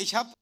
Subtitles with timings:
[0.00, 0.32] ich habe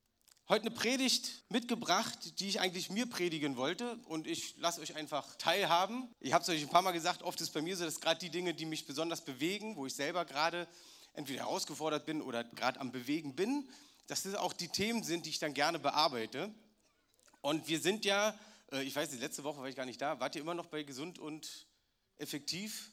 [0.49, 5.35] heute eine Predigt mitgebracht, die ich eigentlich mir predigen wollte und ich lasse euch einfach
[5.35, 6.09] teilhaben.
[6.21, 8.21] Ich habe es euch ein paar Mal gesagt, oft ist bei mir so, dass gerade
[8.21, 10.69] die Dinge, die mich besonders bewegen, wo ich selber gerade
[11.13, 13.69] entweder herausgefordert bin oder gerade am Bewegen bin,
[14.07, 16.55] dass das auch die Themen sind, die ich dann gerne bearbeite.
[17.41, 18.39] Und wir sind ja,
[18.71, 20.67] äh, ich weiß nicht, letzte Woche war ich gar nicht da, wart ihr immer noch
[20.67, 21.67] bei gesund und
[22.17, 22.93] effektiv?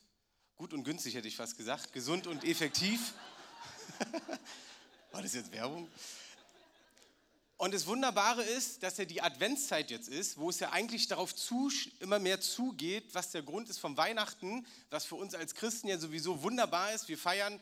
[0.56, 1.94] Gut und günstig hätte ich fast gesagt.
[1.94, 3.14] Gesund und effektiv.
[5.12, 5.88] War das jetzt Werbung?
[7.58, 11.34] Und das Wunderbare ist, dass ja die Adventszeit jetzt ist, wo es ja eigentlich darauf
[11.34, 15.88] zu, immer mehr zugeht, was der Grund ist vom Weihnachten, was für uns als Christen
[15.88, 17.08] ja sowieso wunderbar ist.
[17.08, 17.62] Wir feiern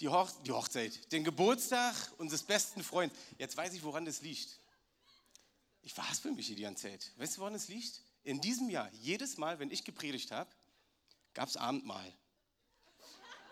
[0.00, 3.16] die, Hoch die Hochzeit, den Geburtstag unseres besten Freundes.
[3.38, 4.58] Jetzt weiß ich, woran das liegt.
[5.82, 7.12] Ich verhaspel mich hier die ganze Zeit.
[7.16, 8.00] Weißt du, woran es liegt?
[8.24, 10.50] In diesem Jahr, jedes Mal, wenn ich gepredigt habe,
[11.32, 12.12] gab es Abendmahl.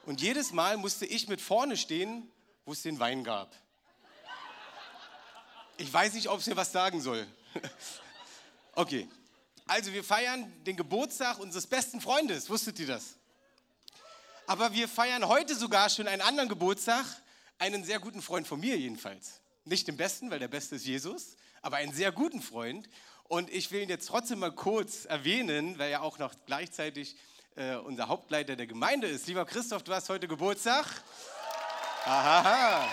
[0.04, 2.30] Und jedes Mal musste ich mit vorne stehen,
[2.64, 3.54] wo es den Wein gab.
[5.78, 7.26] Ich weiß nicht, ob es hier was sagen soll.
[8.78, 9.08] Okay,
[9.66, 12.50] also wir feiern den Geburtstag unseres besten Freundes.
[12.50, 13.14] Wusstet ihr das?
[14.46, 17.06] Aber wir feiern heute sogar schon einen anderen Geburtstag,
[17.58, 19.40] einen sehr guten Freund von mir jedenfalls.
[19.64, 22.86] Nicht den besten, weil der beste ist Jesus, aber einen sehr guten Freund.
[23.24, 27.16] Und ich will ihn jetzt trotzdem mal kurz erwähnen, weil er auch noch gleichzeitig
[27.56, 29.26] äh, unser Hauptleiter der Gemeinde ist.
[29.26, 30.84] Lieber Christoph, du hast heute Geburtstag.
[32.04, 32.86] Aha.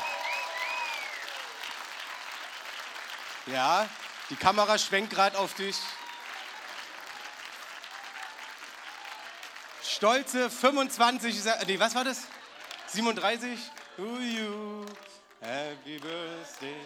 [3.46, 3.90] Ja,
[4.30, 5.76] die Kamera schwenkt gerade auf dich.
[9.84, 12.22] Stolze 25, nee, was war das?
[12.88, 13.60] 37?
[13.98, 14.86] Uju,
[15.42, 16.82] happy birthday.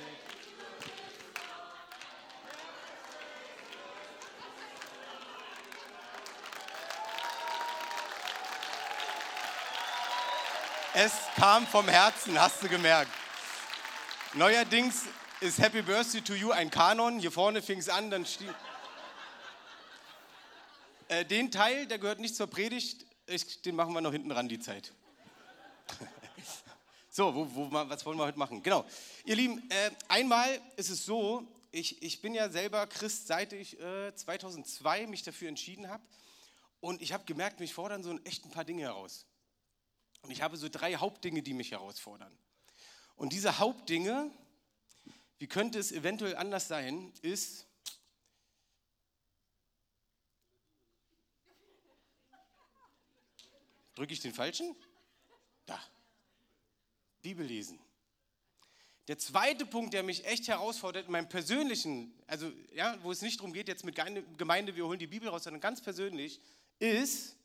[10.95, 13.11] Es kam vom Herzen, hast du gemerkt.
[14.33, 15.03] Neuerdings
[15.39, 17.19] ist Happy Birthday to You ein Kanon.
[17.19, 18.53] Hier vorne fing es an, dann stieg.
[21.09, 24.50] Äh, den Teil, der gehört nicht zur Predigt, ich, den machen wir noch hinten ran,
[24.50, 24.94] die Zeit.
[27.09, 28.63] so, wo, wo, was wollen wir heute machen?
[28.63, 28.85] Genau.
[29.25, 33.79] Ihr Lieben, äh, einmal ist es so, ich, ich bin ja selber Christ, seit ich
[33.79, 36.03] äh, 2002 mich dafür entschieden habe.
[36.79, 39.25] Und ich habe gemerkt, mich fordern so echt ein paar Dinge heraus.
[40.22, 42.35] Und ich habe so drei Hauptdinge, die mich herausfordern.
[43.16, 44.31] Und diese Hauptdinge,
[45.40, 47.68] wie könnte es eventuell anders sein, ist,
[53.96, 54.75] drücke ich den falschen?
[55.66, 55.81] Da.
[57.22, 57.80] Bibel lesen.
[59.08, 63.40] Der zweite Punkt, der mich echt herausfordert, in meinem persönlichen, also ja, wo es nicht
[63.40, 63.96] darum geht, jetzt mit
[64.38, 66.42] Gemeinde, wir holen die Bibel raus, sondern ganz persönlich,
[66.80, 67.38] ist,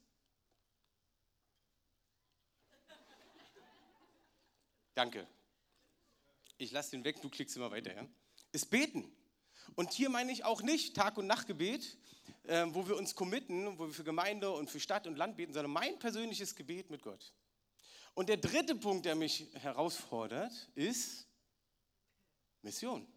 [4.95, 5.27] Danke.
[6.63, 7.93] Ich lasse den weg, du klickst immer weiter.
[7.93, 8.07] Ja?
[8.53, 9.11] Ist beten.
[9.75, 11.99] Und hier meine ich auch nicht Tag- und Nachtgebet,
[12.45, 15.53] äh, wo wir uns committen, wo wir für Gemeinde und für Stadt und Land beten,
[15.53, 17.33] sondern mein persönliches Gebet mit Gott.
[18.15, 21.27] Und der dritte Punkt, der mich herausfordert, ist
[22.63, 23.09] Mission.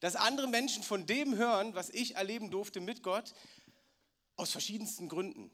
[0.00, 3.32] Dass andere Menschen von dem hören, was ich erleben durfte mit Gott,
[4.36, 5.50] aus verschiedensten Gründen.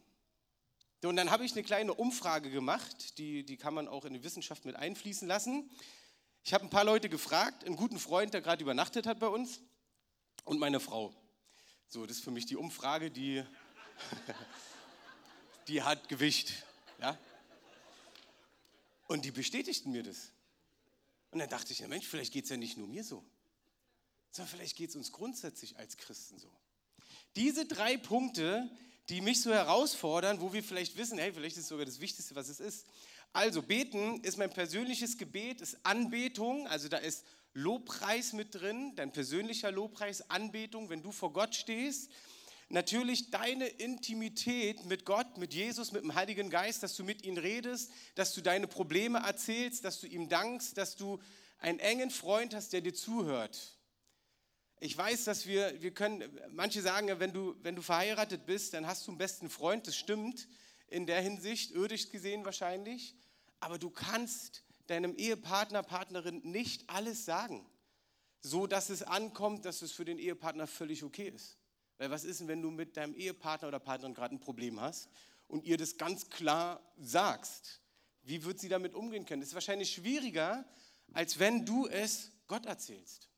[1.04, 4.24] Und dann habe ich eine kleine Umfrage gemacht, die, die kann man auch in die
[4.24, 5.70] Wissenschaft mit einfließen lassen.
[6.46, 9.58] Ich habe ein paar Leute gefragt, einen guten Freund, der gerade übernachtet hat bei uns,
[10.44, 11.12] und meine Frau.
[11.88, 13.42] So, das ist für mich die Umfrage, die,
[15.66, 16.64] die hat Gewicht.
[17.00, 17.18] Ja?
[19.08, 20.30] Und die bestätigten mir das.
[21.32, 23.24] Und dann dachte ich, ja Mensch, vielleicht geht es ja nicht nur mir so,
[24.30, 26.52] sondern vielleicht geht es uns grundsätzlich als Christen so.
[27.34, 28.70] Diese drei Punkte,
[29.08, 32.36] die mich so herausfordern, wo wir vielleicht wissen, hey, vielleicht ist es sogar das Wichtigste,
[32.36, 32.86] was es ist.
[33.36, 39.12] Also beten ist mein persönliches Gebet, ist Anbetung, also da ist Lobpreis mit drin, dein
[39.12, 42.10] persönlicher Lobpreis, Anbetung, wenn du vor Gott stehst.
[42.70, 47.36] Natürlich deine Intimität mit Gott, mit Jesus, mit dem Heiligen Geist, dass du mit ihm
[47.36, 51.20] redest, dass du deine Probleme erzählst, dass du ihm dankst, dass du
[51.58, 53.76] einen engen Freund hast, der dir zuhört.
[54.80, 58.72] Ich weiß, dass wir, wir können, manche sagen ja, wenn du, wenn du verheiratet bist,
[58.72, 60.48] dann hast du einen besten Freund, das stimmt
[60.88, 63.14] in der Hinsicht, irdisch gesehen wahrscheinlich,
[63.60, 67.66] aber du kannst deinem Ehepartner, Partnerin nicht alles sagen,
[68.40, 71.58] so dass es ankommt, dass es für den Ehepartner völlig okay ist.
[71.98, 75.08] Weil was ist denn, wenn du mit deinem Ehepartner oder Partnerin gerade ein Problem hast
[75.48, 77.80] und ihr das ganz klar sagst?
[78.22, 79.40] Wie wird sie damit umgehen können?
[79.40, 80.64] Das ist wahrscheinlich schwieriger,
[81.12, 83.28] als wenn du es Gott erzählst.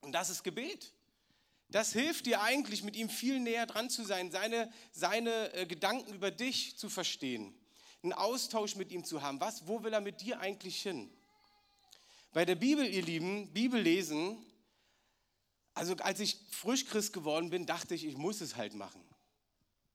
[0.00, 0.92] Und das ist Gebet.
[1.70, 6.14] Das hilft dir eigentlich, mit ihm viel näher dran zu sein, seine, seine äh, Gedanken
[6.14, 7.54] über dich zu verstehen,
[8.12, 9.40] einen Austausch mit ihm zu haben.
[9.40, 11.10] Was, wo will er mit dir eigentlich hin?
[12.32, 14.38] Bei der Bibel, ihr Lieben, Bibel lesen,
[15.74, 19.02] also als ich frisch Christ geworden bin, dachte ich, ich muss es halt machen.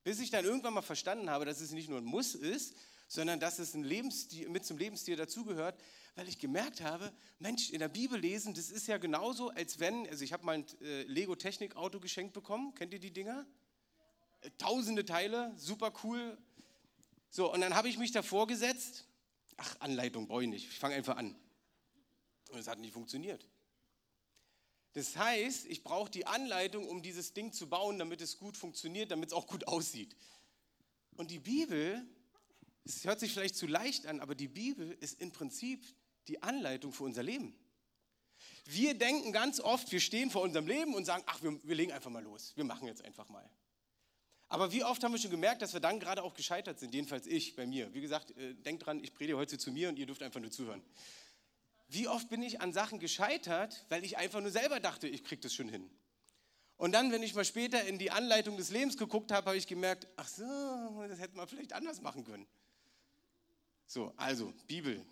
[0.03, 2.75] Bis ich dann irgendwann mal verstanden habe, dass es nicht nur ein Muss ist,
[3.07, 5.79] sondern dass es ein Lebensstil, mit zum Lebensstil dazugehört,
[6.15, 10.07] weil ich gemerkt habe, Mensch, in der Bibel lesen, das ist ja genauso, als wenn,
[10.07, 13.45] also ich habe mal ein äh, Lego-Technik-Auto geschenkt bekommen, kennt ihr die Dinger?
[14.41, 16.37] Äh, tausende Teile, super cool.
[17.35, 19.07] So, und dann habe ich mich davor gesetzt,
[19.57, 21.35] ach, Anleitung brauche ich nicht, ich fange einfach an.
[22.51, 23.49] Und es hat nicht funktioniert.
[24.93, 29.09] Das heißt, ich brauche die Anleitung, um dieses Ding zu bauen, damit es gut funktioniert,
[29.09, 30.15] damit es auch gut aussieht.
[31.15, 32.05] Und die Bibel,
[32.85, 35.83] es hört sich vielleicht zu leicht an, aber die Bibel ist im Prinzip
[36.27, 37.55] die Anleitung für unser Leben.
[38.65, 41.93] Wir denken ganz oft, wir stehen vor unserem Leben und sagen, ach, wir, wir legen
[41.93, 43.49] einfach mal los, wir machen jetzt einfach mal.
[44.53, 47.25] Aber wie oft haben wir schon gemerkt, dass wir dann gerade auch gescheitert sind, jedenfalls
[47.25, 47.91] ich bei mir.
[47.95, 50.51] Wie gesagt, äh, denkt dran, ich predige heute zu mir und ihr dürft einfach nur
[50.51, 50.83] zuhören.
[51.87, 55.41] Wie oft bin ich an Sachen gescheitert, weil ich einfach nur selber dachte, ich kriege
[55.41, 55.89] das schon hin.
[56.77, 59.65] Und dann, wenn ich mal später in die Anleitung des Lebens geguckt habe, habe ich
[59.65, 60.43] gemerkt, ach so,
[61.07, 62.45] das hätte man vielleicht anders machen können.
[63.87, 65.03] So, also Bibel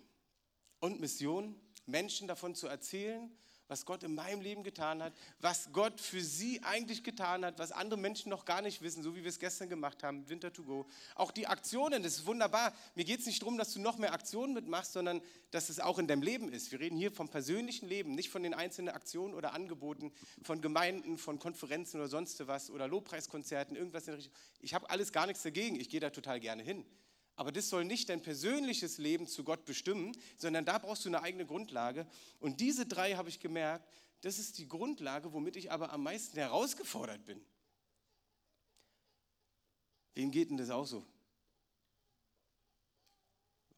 [0.78, 3.28] und Mission, Menschen davon zu erzählen,
[3.72, 7.72] was Gott in meinem Leben getan hat, was Gott für sie eigentlich getan hat, was
[7.72, 10.62] andere Menschen noch gar nicht wissen, so wie wir es gestern gemacht haben, Winter to
[10.62, 10.86] Go.
[11.14, 12.74] Auch die Aktionen, das ist wunderbar.
[12.94, 15.22] Mir geht es nicht darum, dass du noch mehr Aktionen mitmachst, sondern
[15.52, 16.70] dass es auch in deinem Leben ist.
[16.70, 21.16] Wir reden hier vom persönlichen Leben, nicht von den einzelnen Aktionen oder Angeboten, von Gemeinden,
[21.16, 24.34] von Konferenzen oder sonst was oder Lobpreiskonzerten, irgendwas in der Richtung.
[24.60, 26.84] Ich habe alles gar nichts dagegen, ich gehe da total gerne hin.
[27.34, 31.22] Aber das soll nicht dein persönliches Leben zu Gott bestimmen, sondern da brauchst du eine
[31.22, 32.06] eigene Grundlage.
[32.40, 33.88] Und diese drei habe ich gemerkt,
[34.20, 37.44] das ist die Grundlage, womit ich aber am meisten herausgefordert bin.
[40.14, 41.04] Wem geht denn das auch so?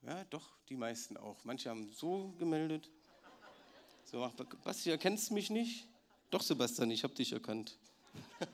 [0.02, 1.42] Ja, doch, die meisten auch.
[1.44, 2.90] Manche haben so gemeldet.
[4.04, 4.30] So,
[4.62, 5.88] Basti, erkennst du mich nicht?
[6.30, 7.78] Doch, Sebastian, ich habe dich erkannt.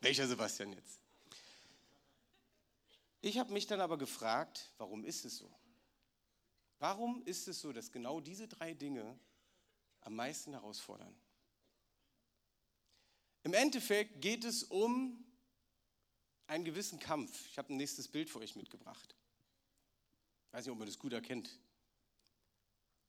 [0.00, 1.00] Welcher Sebastian jetzt?
[3.20, 5.50] Ich habe mich dann aber gefragt, warum ist es so?
[6.78, 9.18] Warum ist es so, dass genau diese drei Dinge
[10.02, 11.14] am meisten herausfordern?
[13.42, 15.24] Im Endeffekt geht es um
[16.46, 17.46] einen gewissen Kampf.
[17.48, 19.16] Ich habe ein nächstes Bild für euch mitgebracht.
[20.46, 21.58] Ich weiß nicht, ob man das gut erkennt.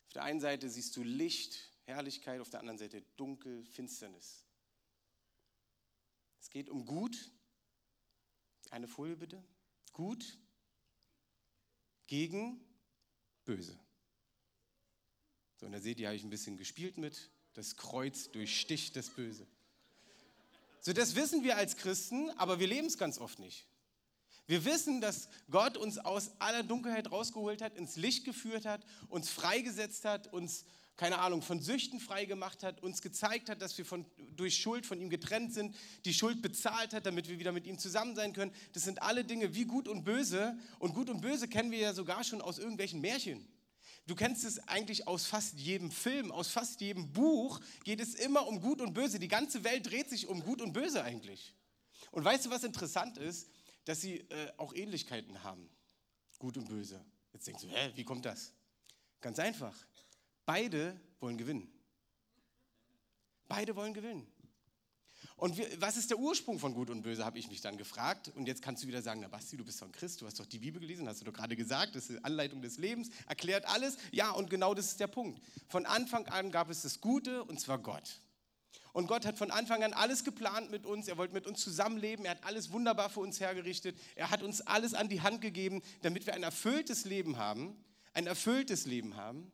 [0.07, 4.43] Auf der einen Seite siehst du Licht, Herrlichkeit, auf der anderen Seite Dunkel, Finsternis.
[6.41, 7.31] Es geht um Gut.
[8.71, 9.43] Eine Folie bitte.
[9.93, 10.37] Gut
[12.07, 12.59] gegen
[13.45, 13.77] Böse.
[15.57, 17.29] So, und da seht ihr, habe ich ein bisschen gespielt mit.
[17.53, 19.45] Das Kreuz durchsticht das Böse.
[20.81, 23.67] So, das wissen wir als Christen, aber wir leben es ganz oft nicht.
[24.47, 29.29] Wir wissen, dass Gott uns aus aller Dunkelheit rausgeholt hat, ins Licht geführt hat, uns
[29.29, 30.65] freigesetzt hat, uns
[30.99, 34.05] keine Ahnung, von Süchten frei gemacht hat, uns gezeigt hat, dass wir von,
[34.35, 35.73] durch Schuld von ihm getrennt sind,
[36.03, 38.51] die Schuld bezahlt hat, damit wir wieder mit ihm zusammen sein können.
[38.73, 40.59] Das sind alle Dinge wie gut und böse.
[40.77, 43.47] Und gut und böse kennen wir ja sogar schon aus irgendwelchen Märchen.
[44.07, 48.45] Du kennst es eigentlich aus fast jedem Film, aus fast jedem Buch geht es immer
[48.45, 49.19] um Gut und Böse.
[49.19, 51.55] Die ganze Welt dreht sich um Gut und Böse eigentlich.
[52.11, 53.47] Und weißt du, was interessant ist?
[53.85, 55.69] Dass sie äh, auch Ähnlichkeiten haben.
[56.39, 56.99] Gut und Böse.
[57.31, 58.51] Jetzt denkst du, hä, wie kommt das?
[59.21, 59.73] Ganz einfach.
[60.49, 61.71] Beide wollen gewinnen.
[63.47, 64.25] Beide wollen gewinnen.
[65.35, 68.31] Und was ist der Ursprung von Gut und Böse, habe ich mich dann gefragt.
[68.35, 70.39] Und jetzt kannst du wieder sagen, na Basti, du bist doch ein Christ, du hast
[70.39, 73.11] doch die Bibel gelesen, hast du doch gerade gesagt, das ist die Anleitung des Lebens,
[73.27, 73.99] erklärt alles.
[74.11, 75.39] Ja, und genau das ist der Punkt.
[75.67, 78.19] Von Anfang an gab es das Gute, und zwar Gott.
[78.91, 81.07] Und Gott hat von Anfang an alles geplant mit uns.
[81.07, 82.25] Er wollte mit uns zusammenleben.
[82.25, 83.95] Er hat alles wunderbar für uns hergerichtet.
[84.15, 87.77] Er hat uns alles an die Hand gegeben, damit wir ein erfülltes Leben haben.
[88.13, 89.51] Ein erfülltes Leben haben.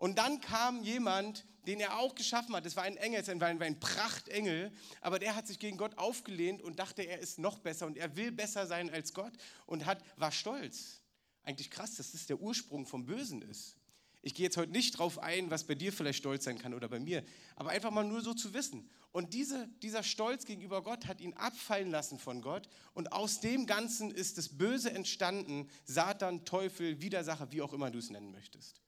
[0.00, 2.64] Und dann kam jemand, den er auch geschaffen hat.
[2.64, 6.62] Das war ein Engel, das war ein Prachtengel, aber der hat sich gegen Gott aufgelehnt
[6.62, 9.34] und dachte, er ist noch besser und er will besser sein als Gott
[9.66, 11.02] und hat, war stolz.
[11.42, 13.76] Eigentlich krass, dass das der Ursprung vom Bösen ist.
[14.22, 16.88] Ich gehe jetzt heute nicht drauf ein, was bei dir vielleicht stolz sein kann oder
[16.88, 17.22] bei mir,
[17.54, 18.88] aber einfach mal nur so zu wissen.
[19.12, 23.66] Und diese, dieser Stolz gegenüber Gott hat ihn abfallen lassen von Gott und aus dem
[23.66, 28.80] Ganzen ist das Böse entstanden, Satan, Teufel, Widersacher, wie auch immer du es nennen möchtest.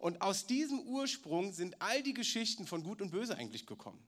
[0.00, 4.02] Und aus diesem Ursprung sind all die Geschichten von Gut und Böse eigentlich gekommen.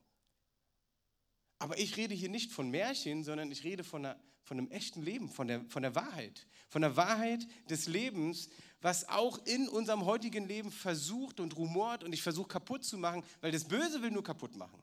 [1.58, 5.02] Aber ich rede hier nicht von Märchen, sondern ich rede von, einer, von einem echten
[5.02, 6.46] Leben, von der, von der Wahrheit.
[6.68, 8.49] Von der Wahrheit des Lebens,
[8.80, 13.22] was auch in unserem heutigen Leben versucht und rumort und ich versuche kaputt zu machen,
[13.40, 14.82] weil das Böse will nur kaputt machen.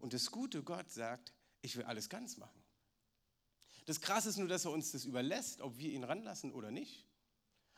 [0.00, 2.60] Und das gute Gott sagt, ich will alles ganz machen.
[3.86, 7.06] Das Krasse ist nur, dass er uns das überlässt, ob wir ihn ranlassen oder nicht.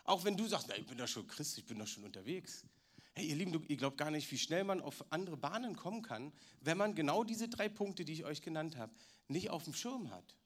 [0.04, 2.64] Auch wenn du sagst, na, ich bin doch schon Christ, ich bin doch schon unterwegs.
[3.14, 6.32] Hey, ihr Lieben, ihr glaubt gar nicht, wie schnell man auf andere Bahnen kommen kann,
[6.61, 8.92] wenn man genau diese drei Punkte, die ich euch genannt habe,
[9.28, 10.37] nicht auf dem Schirm hat.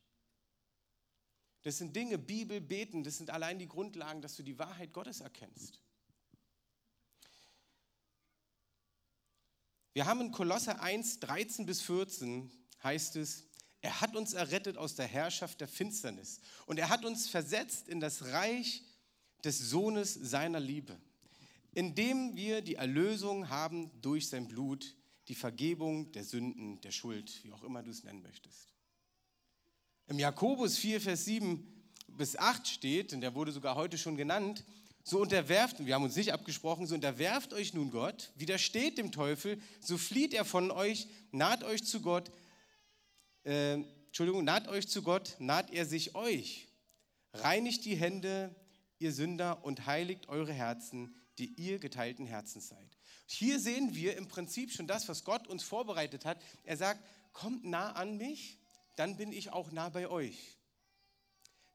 [1.63, 5.21] Das sind Dinge, Bibel, Beten, das sind allein die Grundlagen, dass du die Wahrheit Gottes
[5.21, 5.81] erkennst.
[9.93, 12.51] Wir haben in Kolosse 1, 13 bis 14
[12.83, 13.47] heißt es,
[13.81, 17.99] er hat uns errettet aus der Herrschaft der Finsternis und er hat uns versetzt in
[17.99, 18.83] das Reich
[19.47, 20.99] des Sohnes seiner Liebe,
[21.73, 24.95] indem wir die Erlösung haben durch sein Blut,
[25.29, 28.75] die Vergebung der Sünden, der Schuld, wie auch immer du es nennen möchtest.
[30.09, 31.67] Im Jakobus 4, Vers 7
[32.09, 34.65] bis 8 steht, und der wurde sogar heute schon genannt,
[35.03, 39.61] so unterwerft, wir haben uns nicht abgesprochen, so unterwerft euch nun Gott, widersteht dem Teufel,
[39.81, 42.33] so flieht er von euch, naht euch zu Gott,
[43.45, 43.75] äh,
[44.07, 46.67] Entschuldigung, naht euch zu Gott, naht er sich euch.
[47.33, 48.55] Reinigt die Hände,
[48.99, 52.99] ihr Sünder, und heiligt eure Herzen, die ihr geteilten Herzens seid.
[53.27, 56.41] Hier sehen wir im Prinzip schon das, was Gott uns vorbereitet hat.
[56.65, 58.59] Er sagt, kommt nah an mich,
[58.95, 60.57] dann bin ich auch nah bei euch.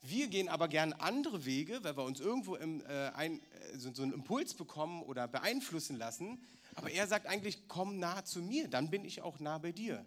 [0.02, 3.94] Wir gehen aber gern andere Wege, weil wir uns irgendwo im, äh, ein, äh, so,
[3.94, 6.44] so einen Impuls bekommen oder beeinflussen lassen.
[6.74, 10.04] Aber er sagt eigentlich, komm nah zu mir, dann bin ich auch nah bei dir.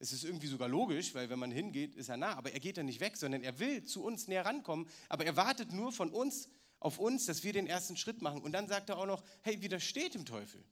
[0.00, 2.34] Es ist irgendwie sogar logisch, weil wenn man hingeht, ist er nah.
[2.34, 4.88] Aber er geht ja nicht weg, sondern er will zu uns näher rankommen.
[5.08, 6.48] Aber er wartet nur von uns
[6.80, 8.40] auf uns, dass wir den ersten Schritt machen.
[8.42, 10.64] Und dann sagt er auch noch, hey, widersteht dem Teufel.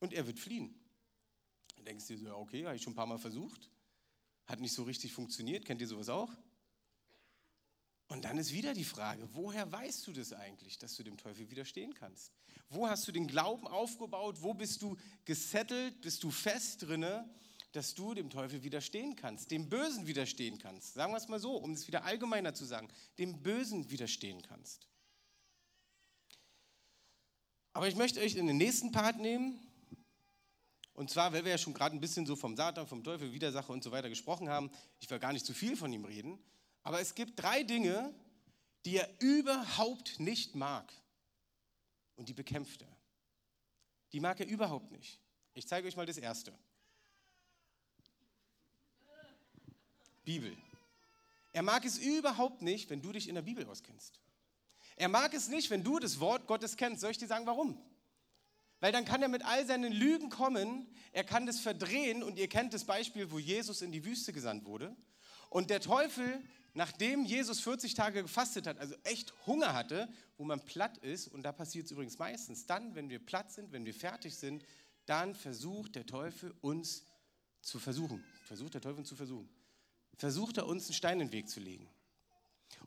[0.00, 0.74] Und er wird fliehen.
[1.76, 3.70] Dann denkst du dir so, okay, habe ich schon ein paar Mal versucht.
[4.46, 5.64] Hat nicht so richtig funktioniert.
[5.64, 6.32] Kennt ihr sowas auch?
[8.08, 11.50] Und dann ist wieder die Frage, woher weißt du das eigentlich, dass du dem Teufel
[11.50, 12.32] widerstehen kannst?
[12.68, 14.42] Wo hast du den Glauben aufgebaut?
[14.42, 16.00] Wo bist du gesettelt?
[16.02, 17.28] Bist du fest drinne,
[17.76, 20.94] dass du dem Teufel widerstehen kannst, dem Bösen widerstehen kannst?
[20.94, 24.88] Sagen wir es mal so, um es wieder allgemeiner zu sagen, dem Bösen widerstehen kannst.
[27.74, 29.60] Aber ich möchte euch in den nächsten Part nehmen.
[30.94, 33.70] Und zwar, weil wir ja schon gerade ein bisschen so vom Satan, vom Teufel, Widersacher
[33.70, 34.70] und so weiter gesprochen haben.
[34.98, 36.38] Ich will gar nicht zu viel von ihm reden.
[36.82, 38.14] Aber es gibt drei Dinge,
[38.86, 40.90] die er überhaupt nicht mag.
[42.14, 42.96] Und die bekämpft er.
[44.12, 45.20] Die mag er überhaupt nicht.
[45.52, 46.58] Ich zeige euch mal das erste.
[50.26, 50.54] Bibel.
[51.54, 54.20] Er mag es überhaupt nicht, wenn du dich in der Bibel auskennst.
[54.96, 57.00] Er mag es nicht, wenn du das Wort Gottes kennst.
[57.00, 57.80] Soll ich dir sagen, warum?
[58.80, 62.48] Weil dann kann er mit all seinen Lügen kommen, er kann das verdrehen und ihr
[62.48, 64.94] kennt das Beispiel, wo Jesus in die Wüste gesandt wurde.
[65.48, 66.42] Und der Teufel
[66.76, 71.42] nachdem Jesus 40 Tage gefastet hat, also echt Hunger hatte, wo man platt ist, und
[71.42, 74.62] da passiert es übrigens meistens, dann, wenn wir platt sind, wenn wir fertig sind,
[75.06, 77.04] dann versucht der Teufel uns
[77.62, 78.22] zu versuchen.
[78.44, 79.48] Versucht der Teufel uns zu versuchen.
[80.16, 81.88] Versucht er uns einen Stein in den Weg zu legen.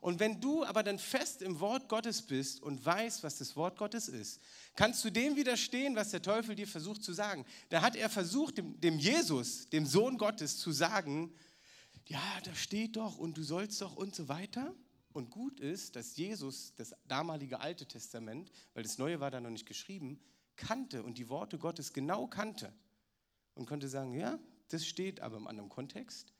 [0.00, 3.76] Und wenn du aber dann fest im Wort Gottes bist und weißt, was das Wort
[3.76, 4.40] Gottes ist,
[4.74, 7.44] kannst du dem widerstehen, was der Teufel dir versucht zu sagen.
[7.68, 11.34] Da hat er versucht, dem, dem Jesus, dem Sohn Gottes, zu sagen,
[12.06, 14.74] ja, da steht doch und du sollst doch und so weiter.
[15.12, 19.50] Und gut ist, dass Jesus das damalige Alte Testament, weil das Neue war da noch
[19.50, 20.20] nicht geschrieben,
[20.56, 22.72] kannte und die Worte Gottes genau kannte
[23.54, 26.32] und konnte sagen, ja, das steht aber im anderen Kontext.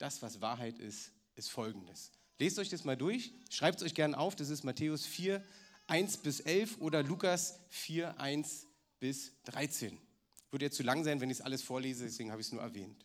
[0.00, 2.10] Das, was Wahrheit ist, ist folgendes.
[2.38, 5.44] Lest euch das mal durch, schreibt es euch gerne auf, das ist Matthäus 4,
[5.88, 8.66] 1 bis 11 oder Lukas 4, 1
[8.98, 9.98] bis 13.
[10.50, 12.62] Würde jetzt zu lang sein, wenn ich es alles vorlese, deswegen habe ich es nur
[12.62, 13.04] erwähnt.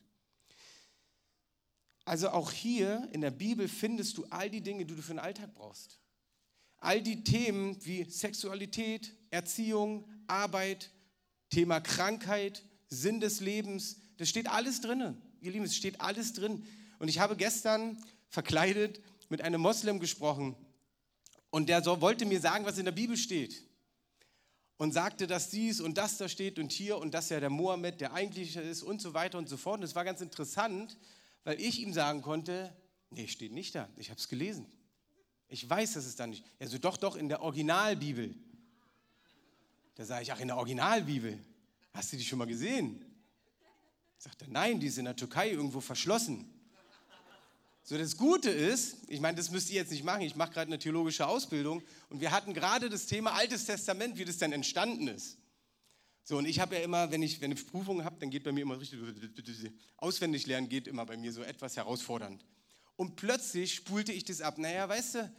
[2.06, 5.20] Also auch hier in der Bibel findest du all die Dinge, die du für den
[5.20, 6.00] Alltag brauchst.
[6.78, 10.92] All die Themen wie Sexualität, Erziehung, Arbeit,
[11.50, 15.22] Thema Krankheit, Sinn des Lebens, das steht alles drin.
[15.42, 16.66] Ihr Lieben, es steht alles drin.
[17.00, 17.98] Und ich habe gestern
[18.30, 20.56] verkleidet mit einem Moslem gesprochen
[21.50, 23.64] und der so, wollte mir sagen, was in der Bibel steht.
[24.78, 28.02] Und sagte, dass dies und das da steht und hier und dass ja der Mohammed
[28.02, 29.78] der eigentliche ist und so weiter und so fort.
[29.78, 30.98] Und es war ganz interessant,
[31.46, 32.76] weil ich ihm sagen konnte,
[33.10, 34.66] nee, steht nicht da, ich habe es gelesen.
[35.48, 36.44] Ich weiß, dass es da nicht.
[36.60, 38.36] Er so, doch, doch, in der Originalbibel.
[39.96, 41.40] Da sage ich, ach, in der Originalbibel.
[41.94, 43.06] Hast du die schon mal gesehen?
[44.18, 46.52] Sagt er, nein, die ist in der Türkei irgendwo verschlossen.
[47.88, 50.70] So, das Gute ist, ich meine, das müsst ihr jetzt nicht machen, ich mache gerade
[50.70, 55.08] eine theologische Ausbildung und wir hatten gerade das Thema Altes Testament, wie das denn entstanden
[55.08, 55.38] ist.
[56.24, 58.52] So, und ich habe ja immer, wenn ich, wenn ich Prüfungen habe, dann geht bei
[58.52, 59.00] mir immer richtig,
[59.98, 62.44] auswendig lernen geht immer bei mir so etwas herausfordernd.
[62.96, 64.58] Und plötzlich spulte ich das ab.
[64.58, 65.32] Naja, weißt du,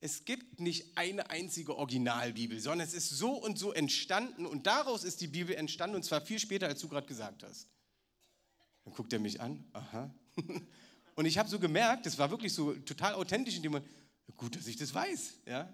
[0.00, 5.04] es gibt nicht eine einzige Originalbibel, sondern es ist so und so entstanden und daraus
[5.04, 7.66] ist die Bibel entstanden und zwar viel später, als du gerade gesagt hast.
[8.84, 10.14] Dann guckt er mich an, aha.
[11.14, 13.90] Und ich habe so gemerkt, das war wirklich so total authentisch in dem Moment,
[14.36, 15.72] gut, dass ich das weiß, ja.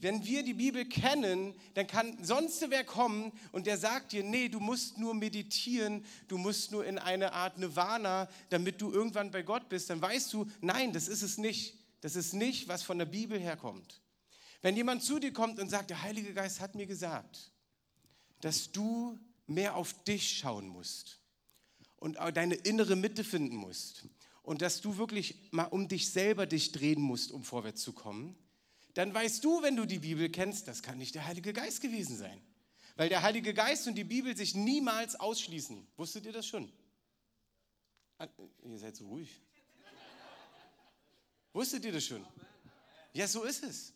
[0.00, 4.48] wenn wir die Bibel kennen, dann kann sonst wer kommen und der sagt dir, nee,
[4.48, 9.42] du musst nur meditieren, du musst nur in eine Art Nirvana, damit du irgendwann bei
[9.42, 9.88] Gott bist.
[9.88, 11.78] Dann weißt du, nein, das ist es nicht.
[12.02, 14.02] Das ist nicht, was von der Bibel herkommt.
[14.60, 17.50] Wenn jemand zu dir kommt und sagt, der Heilige Geist hat mir gesagt,
[18.42, 21.20] dass du mehr auf dich schauen musst
[21.96, 24.04] und deine innere Mitte finden musst
[24.46, 28.38] und dass du wirklich mal um dich selber dich drehen musst, um vorwärts zu kommen,
[28.94, 32.16] dann weißt du, wenn du die Bibel kennst, das kann nicht der Heilige Geist gewesen
[32.16, 32.40] sein.
[32.94, 35.84] Weil der Heilige Geist und die Bibel sich niemals ausschließen.
[35.96, 36.72] Wusstet ihr das schon?
[38.18, 38.28] Ah,
[38.62, 39.28] ihr seid so ruhig.
[41.52, 42.24] Wusstet ihr das schon?
[43.14, 43.94] Ja, so ist es.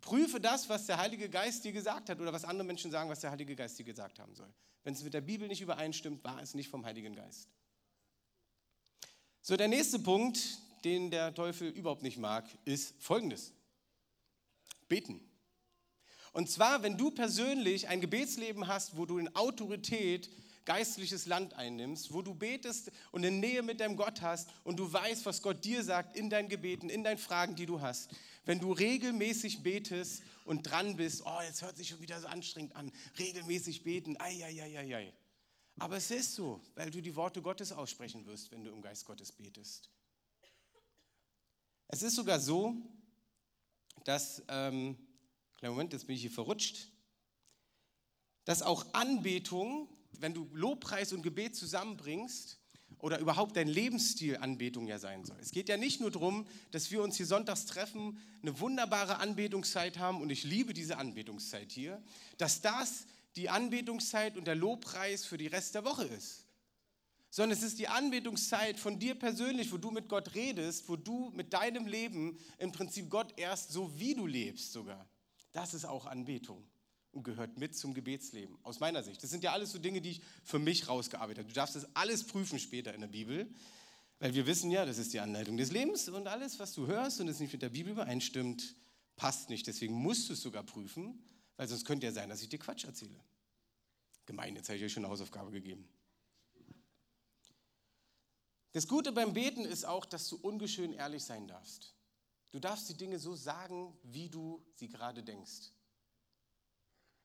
[0.00, 3.20] Prüfe das, was der Heilige Geist dir gesagt hat oder was andere Menschen sagen, was
[3.20, 4.50] der Heilige Geist dir gesagt haben soll.
[4.82, 7.50] Wenn es mit der Bibel nicht übereinstimmt, war es nicht vom Heiligen Geist.
[9.42, 13.52] So, der nächste Punkt, den der Teufel überhaupt nicht mag, ist folgendes.
[14.88, 15.20] Beten.
[16.32, 20.30] Und zwar, wenn du persönlich ein Gebetsleben hast, wo du in Autorität
[20.64, 24.92] geistliches Land einnimmst, wo du betest und eine Nähe mit deinem Gott hast und du
[24.92, 28.10] weißt, was Gott dir sagt in deinen Gebeten, in deinen Fragen, die du hast.
[28.44, 32.76] Wenn du regelmäßig betest und dran bist, oh, jetzt hört sich schon wieder so anstrengend
[32.76, 35.12] an, regelmäßig beten, ei, ei, ei, ei, ei.
[35.78, 39.04] Aber es ist so, weil du die Worte Gottes aussprechen wirst, wenn du im Geist
[39.06, 39.90] Gottes betest.
[41.88, 42.76] Es ist sogar so,
[44.04, 44.96] dass, ähm,
[45.56, 46.90] kleinen Moment, jetzt bin ich hier verrutscht,
[48.44, 52.60] dass auch Anbetung, wenn du Lobpreis und Gebet zusammenbringst,
[52.98, 55.38] oder überhaupt dein Lebensstil Anbetung ja sein soll.
[55.40, 59.98] Es geht ja nicht nur darum, dass wir uns hier sonntags treffen, eine wunderbare Anbetungszeit
[59.98, 62.02] haben und ich liebe diese Anbetungszeit hier,
[62.36, 63.06] dass das
[63.36, 66.46] die Anbetungszeit und der Lobpreis für die Rest der Woche ist.
[67.30, 71.30] Sondern es ist die Anbetungszeit von dir persönlich, wo du mit Gott redest, wo du
[71.30, 75.08] mit deinem Leben im Prinzip Gott erst so wie du lebst sogar.
[75.52, 76.66] Das ist auch Anbetung
[77.12, 79.22] und gehört mit zum Gebetsleben, aus meiner Sicht.
[79.22, 81.48] Das sind ja alles so Dinge, die ich für mich rausgearbeitet habe.
[81.48, 83.48] Du darfst das alles prüfen später in der Bibel,
[84.18, 87.20] weil wir wissen ja, das ist die Anleitung des Lebens und alles, was du hörst
[87.20, 88.76] und es nicht mit der Bibel übereinstimmt,
[89.16, 89.66] passt nicht.
[89.66, 91.22] Deswegen musst du es sogar prüfen
[91.60, 93.20] weil sonst könnte ja sein, dass ich dir Quatsch erzähle.
[94.24, 95.86] Gemein, jetzt habe ich euch schon eine Hausaufgabe gegeben.
[98.72, 101.94] Das Gute beim Beten ist auch, dass du ungeschön ehrlich sein darfst.
[102.50, 105.74] Du darfst die Dinge so sagen, wie du sie gerade denkst.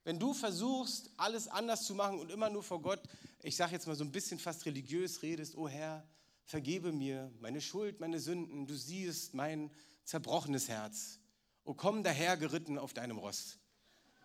[0.03, 3.03] Wenn du versuchst, alles anders zu machen und immer nur vor Gott,
[3.41, 6.05] ich sage jetzt mal so ein bisschen fast religiös redest, oh Herr,
[6.43, 9.71] vergebe mir meine Schuld, meine Sünden, du siehst mein
[10.03, 11.21] zerbrochenes Herz.
[11.63, 13.59] O komm daher geritten auf deinem Ross.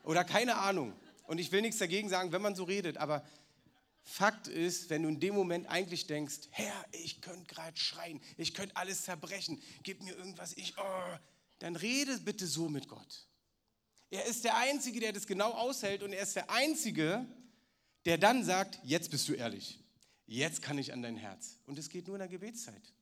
[0.02, 0.94] Oder keine Ahnung.
[1.24, 3.24] Und ich will nichts dagegen sagen, wenn man so redet, aber
[4.02, 8.54] Fakt ist, wenn du in dem Moment eigentlich denkst, Herr, ich könnte gerade schreien, ich
[8.54, 11.18] könnte alles zerbrechen, gib mir irgendwas, ich, oh,
[11.58, 13.28] dann rede bitte so mit Gott.
[14.10, 17.24] Er ist der Einzige, der das genau aushält und er ist der Einzige,
[18.04, 19.78] der dann sagt, jetzt bist du ehrlich,
[20.26, 21.58] jetzt kann ich an dein Herz.
[21.66, 22.92] Und es geht nur in der Gebetszeit.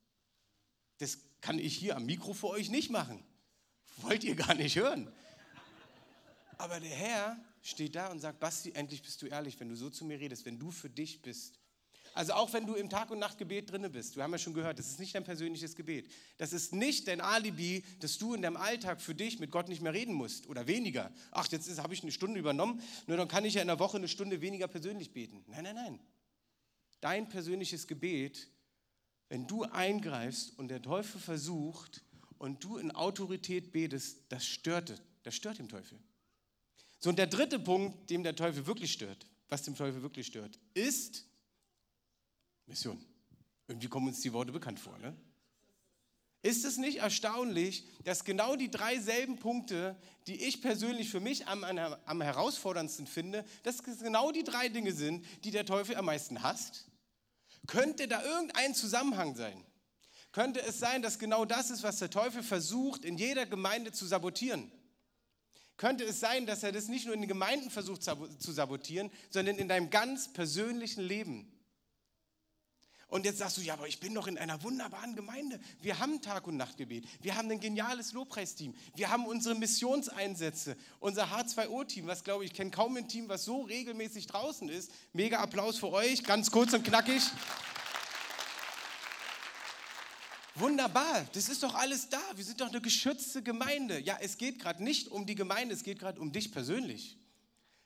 [0.99, 3.23] Das kann ich hier am Mikro für euch nicht machen.
[3.97, 5.11] Wollt ihr gar nicht hören.
[6.59, 9.89] Aber der Herr steht da und sagt, Basti, endlich bist du ehrlich, wenn du so
[9.89, 11.57] zu mir redest, wenn du für dich bist.
[12.13, 14.77] Also auch wenn du im Tag- und Nachtgebet drinne bist, wir haben ja schon gehört,
[14.77, 16.11] das ist nicht dein persönliches Gebet.
[16.37, 19.81] Das ist nicht dein Alibi, dass du in deinem Alltag für dich mit Gott nicht
[19.81, 21.13] mehr reden musst oder weniger.
[21.31, 23.95] Ach, jetzt habe ich eine Stunde übernommen, nur dann kann ich ja in der Woche
[23.95, 25.45] eine Stunde weniger persönlich beten.
[25.47, 25.99] Nein, nein, nein.
[26.99, 28.49] Dein persönliches Gebet,
[29.29, 32.03] wenn du eingreifst und der Teufel versucht
[32.37, 35.97] und du in Autorität betest, das stört, das stört den Teufel.
[36.99, 40.59] So, und der dritte Punkt, dem der Teufel wirklich stört, was dem Teufel wirklich stört,
[40.73, 41.25] ist
[42.65, 43.03] Mission.
[43.67, 45.15] Irgendwie kommen uns die Worte bekannt vor, ne?
[46.41, 51.47] Ist es nicht erstaunlich, dass genau die drei selben Punkte, die ich persönlich für mich
[51.47, 56.41] am, am herausforderndsten finde, dass genau die drei Dinge sind, die der Teufel am meisten
[56.41, 56.87] hasst?
[57.67, 59.65] Könnte da irgendein Zusammenhang sein?
[60.31, 64.05] Könnte es sein, dass genau das ist, was der Teufel versucht, in jeder Gemeinde zu
[64.05, 64.71] sabotieren?
[65.79, 69.55] Könnte es sein, dass er das nicht nur in den Gemeinden versucht zu sabotieren, sondern
[69.55, 71.51] in deinem ganz persönlichen Leben.
[73.07, 75.59] Und jetzt sagst du, ja, aber ich bin doch in einer wunderbaren Gemeinde.
[75.81, 77.05] Wir haben Tag- und Nachtgebet.
[77.21, 78.75] Wir haben ein geniales Lobpreisteam.
[78.93, 80.77] Wir haben unsere Missionseinsätze.
[80.99, 84.91] Unser H2O-Team, was glaube ich, kenne kaum ein Team, was so regelmäßig draußen ist.
[85.13, 87.23] Mega Applaus für euch, ganz kurz und knackig.
[90.59, 92.21] Wunderbar, das ist doch alles da.
[92.35, 93.99] Wir sind doch eine geschützte Gemeinde.
[93.99, 97.17] Ja, es geht gerade nicht um die Gemeinde, es geht gerade um dich persönlich.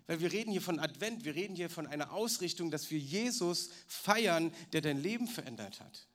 [0.08, 3.70] Weil wir reden hier von Advent, wir reden hier von einer Ausrichtung, dass wir Jesus
[3.88, 6.08] feiern, der dein Leben verändert hat.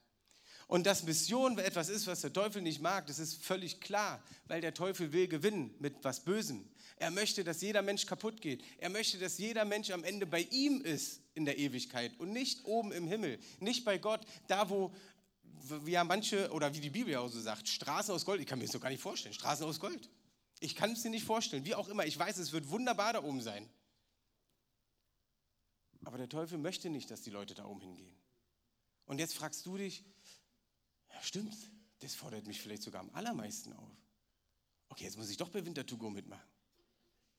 [0.66, 4.60] Und dass Mission etwas ist, was der Teufel nicht mag, das ist völlig klar, weil
[4.60, 6.68] der Teufel will gewinnen mit was Bösem.
[6.96, 8.62] Er möchte, dass jeder Mensch kaputt geht.
[8.78, 12.66] Er möchte, dass jeder Mensch am Ende bei ihm ist in der Ewigkeit und nicht
[12.66, 14.92] oben im Himmel, nicht bei Gott, da wo
[15.70, 18.58] wie ja manche, oder wie die Bibel auch so sagt, Straßen aus Gold, ich kann
[18.58, 20.10] mir das so gar nicht vorstellen, Straßen aus Gold.
[20.60, 23.22] Ich kann es mir nicht vorstellen, wie auch immer, ich weiß, es wird wunderbar da
[23.22, 23.68] oben sein.
[26.04, 28.14] Aber der Teufel möchte nicht, dass die Leute da oben hingehen.
[29.06, 30.04] Und jetzt fragst du dich,
[31.12, 31.56] ja stimmt,
[32.00, 33.90] das fordert mich vielleicht sogar am allermeisten auf.
[34.88, 36.48] Okay, jetzt muss ich doch bei Winter to go mitmachen.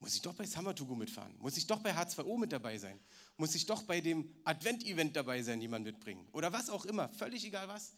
[0.00, 1.36] Muss ich doch bei Summer to go mitfahren?
[1.38, 2.98] Muss ich doch bei H2O mit dabei sein?
[3.36, 6.26] Muss ich doch bei dem Advent-Event dabei sein, die man mitbringen?
[6.32, 7.92] Oder was auch immer, völlig egal was.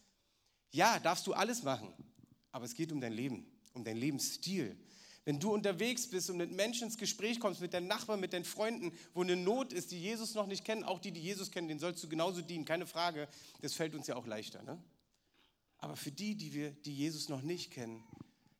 [0.73, 1.93] Ja, darfst du alles machen,
[2.51, 4.75] aber es geht um dein Leben, um deinen Lebensstil.
[5.23, 8.43] Wenn du unterwegs bist und mit Menschen ins Gespräch kommst, mit deinen Nachbarn, mit deinen
[8.43, 11.67] Freunden, wo eine Not ist, die Jesus noch nicht kennen, auch die, die Jesus kennen,
[11.67, 13.29] denen sollst du genauso dienen, keine Frage.
[13.61, 14.63] Das fällt uns ja auch leichter.
[14.63, 14.83] Ne?
[15.77, 18.03] Aber für die, die wir, die Jesus noch nicht kennen,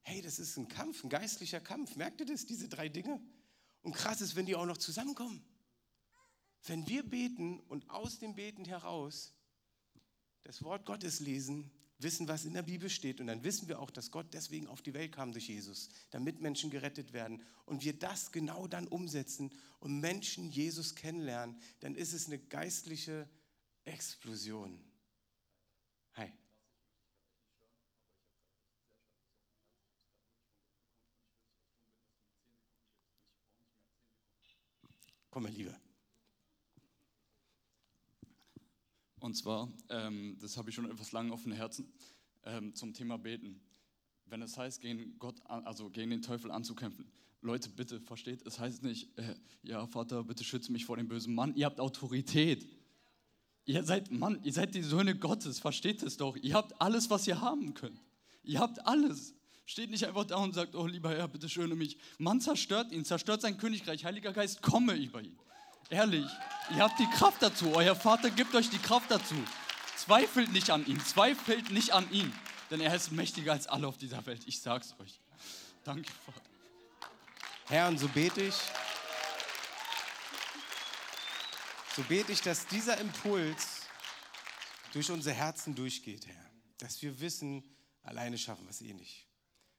[0.03, 1.95] hey, das ist ein Kampf, ein geistlicher Kampf.
[1.95, 3.19] Merkt ihr das, diese drei Dinge?
[3.81, 5.43] Und krass ist, wenn die auch noch zusammenkommen.
[6.65, 9.33] Wenn wir beten und aus dem Beten heraus
[10.43, 13.89] das Wort Gottes lesen, wissen, was in der Bibel steht und dann wissen wir auch,
[13.89, 17.97] dass Gott deswegen auf die Welt kam durch Jesus, damit Menschen gerettet werden und wir
[17.97, 23.29] das genau dann umsetzen und Menschen Jesus kennenlernen, dann ist es eine geistliche
[23.85, 24.79] Explosion.
[26.13, 26.31] Hi.
[35.29, 35.82] Komm mal lieber.
[39.23, 41.89] Und zwar, ähm, das habe ich schon etwas lange auf dem Herzen,
[42.43, 43.61] ähm, zum Thema Beten.
[44.25, 47.05] Wenn es heißt, gegen Gott, also gegen den Teufel anzukämpfen.
[47.39, 51.33] Leute, bitte versteht, es heißt nicht, äh, ja Vater, bitte schütze mich vor dem bösen
[51.33, 51.55] Mann.
[51.55, 52.67] Ihr habt Autorität.
[53.63, 56.35] Ihr seid Mann, ihr seid die Söhne Gottes, versteht es doch.
[56.35, 58.01] Ihr habt alles, was ihr haben könnt.
[58.43, 59.33] Ihr habt alles.
[59.63, 61.97] Steht nicht einfach da und sagt, oh lieber Herr, bitte schöne mich.
[62.17, 64.03] Mann zerstört ihn, zerstört sein Königreich.
[64.03, 65.37] Heiliger Geist, komme über ihn.
[65.89, 66.29] Ehrlich,
[66.71, 67.73] ihr habt die Kraft dazu.
[67.75, 69.35] Euer Vater gibt euch die Kraft dazu.
[69.95, 72.33] Zweifelt nicht an ihm, zweifelt nicht an ihm,
[72.71, 74.41] denn er ist mächtiger als alle auf dieser Welt.
[74.45, 75.19] Ich sag's euch.
[75.83, 76.41] Danke, Vater.
[77.67, 78.55] Herr, und so bete ich,
[81.95, 83.81] so bete ich, dass dieser Impuls
[84.93, 86.51] durch unsere Herzen durchgeht, Herr.
[86.79, 87.63] Dass wir wissen,
[88.03, 89.27] alleine schaffen wir es eh nicht.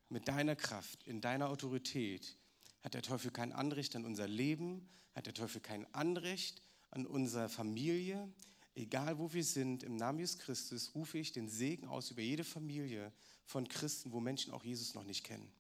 [0.09, 2.37] Mit deiner Kraft, in deiner Autorität
[2.85, 7.49] hat der Teufel kein Anrecht an unser Leben, hat der Teufel kein Anrecht an unsere
[7.49, 8.31] Familie.
[8.75, 12.44] Egal wo wir sind, im Namen Jesus Christus rufe ich den Segen aus über jede
[12.44, 13.12] Familie
[13.47, 15.51] von Christen, wo Menschen auch Jesus noch nicht kennen.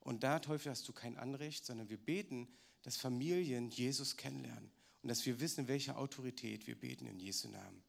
[0.00, 2.48] Und da, Teufel, hast du kein Anrecht, sondern wir beten,
[2.82, 4.70] dass Familien Jesus kennenlernen
[5.02, 7.82] und dass wir wissen, in welcher Autorität wir beten in Jesu Namen.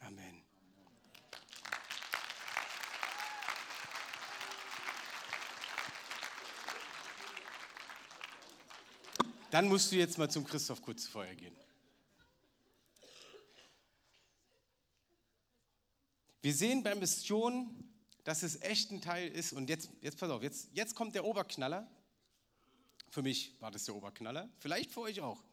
[0.00, 0.41] Amen.
[9.52, 11.54] Dann musst du jetzt mal zum Christoph kurz vorher gehen.
[16.40, 17.92] Wir sehen bei Mission,
[18.24, 19.52] dass es echt ein Teil ist.
[19.52, 21.86] Und jetzt, jetzt pass auf, jetzt, jetzt kommt der Oberknaller.
[23.10, 24.48] Für mich war das der Oberknaller.
[24.58, 25.44] Vielleicht für euch auch.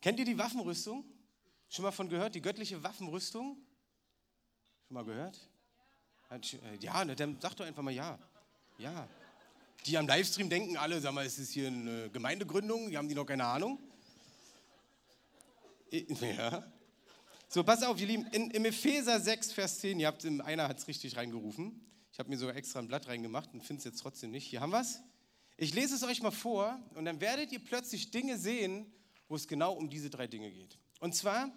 [0.00, 1.04] Kennt ihr die Waffenrüstung?
[1.68, 2.34] Schon mal von gehört?
[2.34, 3.64] Die göttliche Waffenrüstung?
[4.88, 5.38] Schon mal gehört?
[6.80, 8.18] Ja, ne, dann sag doch einfach mal ja.
[8.78, 9.08] Ja.
[9.84, 12.90] Die am Livestream denken alle, sag mal, ist es hier eine Gemeindegründung?
[12.90, 13.78] Die haben die noch keine Ahnung?
[16.20, 16.64] Ja.
[17.48, 20.78] So, pass auf, ihr Lieben, in, im Epheser 6, Vers 10, ihr habt, einer hat
[20.78, 21.80] es richtig reingerufen.
[22.12, 24.46] Ich habe mir sogar extra ein Blatt reingemacht und finde es jetzt trotzdem nicht.
[24.46, 25.00] Hier haben wir es.
[25.56, 28.92] Ich lese es euch mal vor und dann werdet ihr plötzlich Dinge sehen,
[29.28, 30.76] wo es genau um diese drei Dinge geht.
[31.00, 31.50] Und zwar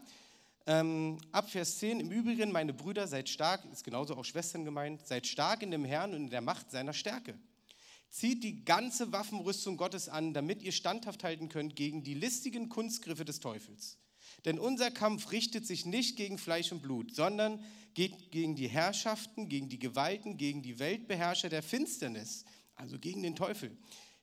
[0.67, 5.07] ähm, ab Vers 10, im Übrigen, meine Brüder, seid stark, ist genauso auch Schwestern gemeint,
[5.07, 7.37] seid stark in dem Herrn und in der Macht seiner Stärke.
[8.09, 13.25] Zieht die ganze Waffenrüstung Gottes an, damit ihr standhaft halten könnt gegen die listigen Kunstgriffe
[13.25, 13.97] des Teufels.
[14.45, 19.49] Denn unser Kampf richtet sich nicht gegen Fleisch und Blut, sondern geht gegen die Herrschaften,
[19.49, 22.45] gegen die Gewalten, gegen die Weltbeherrscher der Finsternis,
[22.75, 23.75] also gegen den Teufel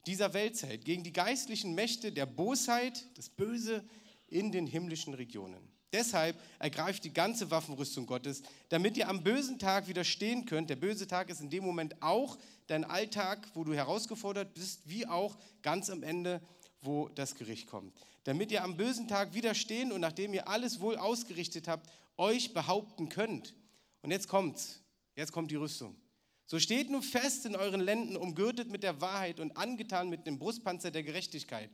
[0.07, 3.85] dieser Weltzeit, gegen die geistlichen Mächte der Bosheit, das Böse
[4.29, 5.61] in den himmlischen Regionen.
[5.92, 10.68] Deshalb ergreift die ganze Waffenrüstung Gottes, damit ihr am bösen Tag widerstehen könnt.
[10.68, 15.07] Der böse Tag ist in dem Moment auch dein Alltag, wo du herausgefordert bist, wie
[15.07, 16.41] auch ganz am Ende,
[16.81, 17.95] wo das Gericht kommt.
[18.25, 23.09] Damit ihr am bösen Tag widerstehen und nachdem ihr alles wohl ausgerichtet habt, euch behaupten
[23.09, 23.55] könnt.
[24.03, 24.81] Und jetzt kommt's.
[25.15, 25.97] Jetzt kommt die Rüstung.
[26.47, 30.39] So steht nun fest in euren Lenden, umgürtet mit der Wahrheit und angetan mit dem
[30.39, 31.71] Brustpanzer der Gerechtigkeit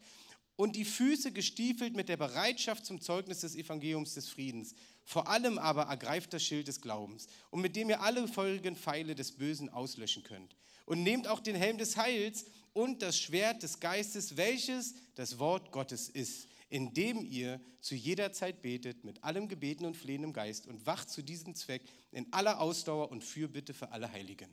[0.57, 4.75] und die Füße gestiefelt mit der Bereitschaft zum Zeugnis des Evangeliums des Friedens.
[5.05, 9.15] Vor allem aber ergreift das Schild des Glaubens, und mit dem ihr alle folgenden Pfeile
[9.15, 10.57] des Bösen auslöschen könnt.
[10.85, 15.73] Und nehmt auch den Helm des Heils und das Schwert des Geistes, welches das Wort
[15.73, 20.67] Gottes ist, indem ihr zu jeder Zeit betet mit allem Gebeten und Flehen im Geist
[20.67, 24.51] und wacht zu diesem Zweck in aller Ausdauer und Fürbitte für alle Heiligen.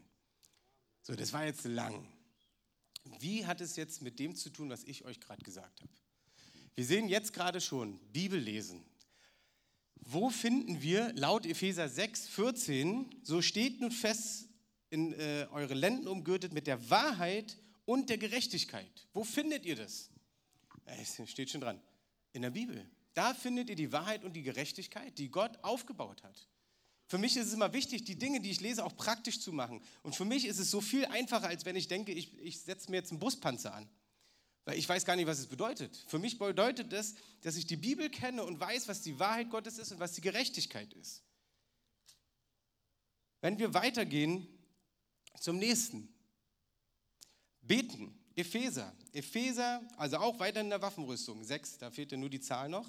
[1.01, 2.07] So, das war jetzt lang.
[3.19, 5.91] Wie hat es jetzt mit dem zu tun, was ich euch gerade gesagt habe?
[6.75, 8.85] Wir sehen jetzt gerade schon Bibel lesen.
[9.95, 14.49] Wo finden wir laut Epheser 6, 14, so steht nun fest
[14.89, 19.07] in äh, eure Lenden umgürtet mit der Wahrheit und der Gerechtigkeit.
[19.13, 20.09] Wo findet ihr das?
[20.85, 21.81] Es steht schon dran.
[22.33, 22.89] In der Bibel.
[23.13, 26.47] Da findet ihr die Wahrheit und die Gerechtigkeit, die Gott aufgebaut hat.
[27.09, 29.81] Für mich ist es immer wichtig, die Dinge, die ich lese, auch praktisch zu machen.
[30.03, 32.91] Und für mich ist es so viel einfacher, als wenn ich denke, ich, ich setze
[32.91, 33.89] mir jetzt einen Buspanzer an.
[34.63, 36.05] Weil ich weiß gar nicht, was es bedeutet.
[36.07, 39.79] Für mich bedeutet das, dass ich die Bibel kenne und weiß, was die Wahrheit Gottes
[39.79, 41.23] ist und was die Gerechtigkeit ist.
[43.41, 44.47] Wenn wir weitergehen
[45.39, 46.13] zum nächsten.
[47.61, 48.15] Beten.
[48.35, 48.95] Epheser.
[49.13, 51.43] Epheser, also auch weiter in der Waffenrüstung.
[51.43, 52.87] 6, da fehlt ja nur die Zahl noch.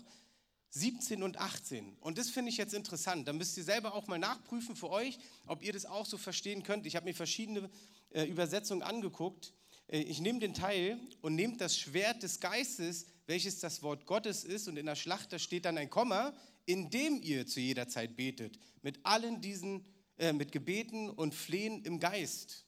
[0.70, 1.96] 17 und 18.
[2.00, 3.26] Und das finde ich jetzt interessant.
[3.26, 6.62] Da müsst ihr selber auch mal nachprüfen für euch, ob ihr das auch so verstehen
[6.62, 6.86] könnt.
[6.86, 7.68] Ich habe mir verschiedene
[8.10, 9.52] äh, Übersetzungen angeguckt.
[9.88, 14.44] Äh, ich nehme den Teil und nehme das Schwert des Geistes, welches das Wort Gottes
[14.44, 14.68] ist.
[14.68, 16.32] Und in der Schlacht, da steht dann ein Komma,
[16.66, 18.58] indem ihr zu jeder Zeit betet.
[18.82, 19.84] Mit allen diesen,
[20.18, 22.64] äh, mit Gebeten und Flehen im Geist.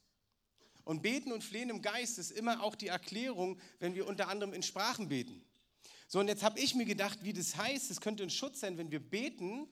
[0.83, 4.53] Und beten und flehen im Geist ist immer auch die Erklärung, wenn wir unter anderem
[4.53, 5.41] in Sprachen beten.
[6.13, 8.77] So, und jetzt habe ich mir gedacht, wie das heißt, es könnte ein Schutz sein,
[8.77, 9.65] wenn wir beten,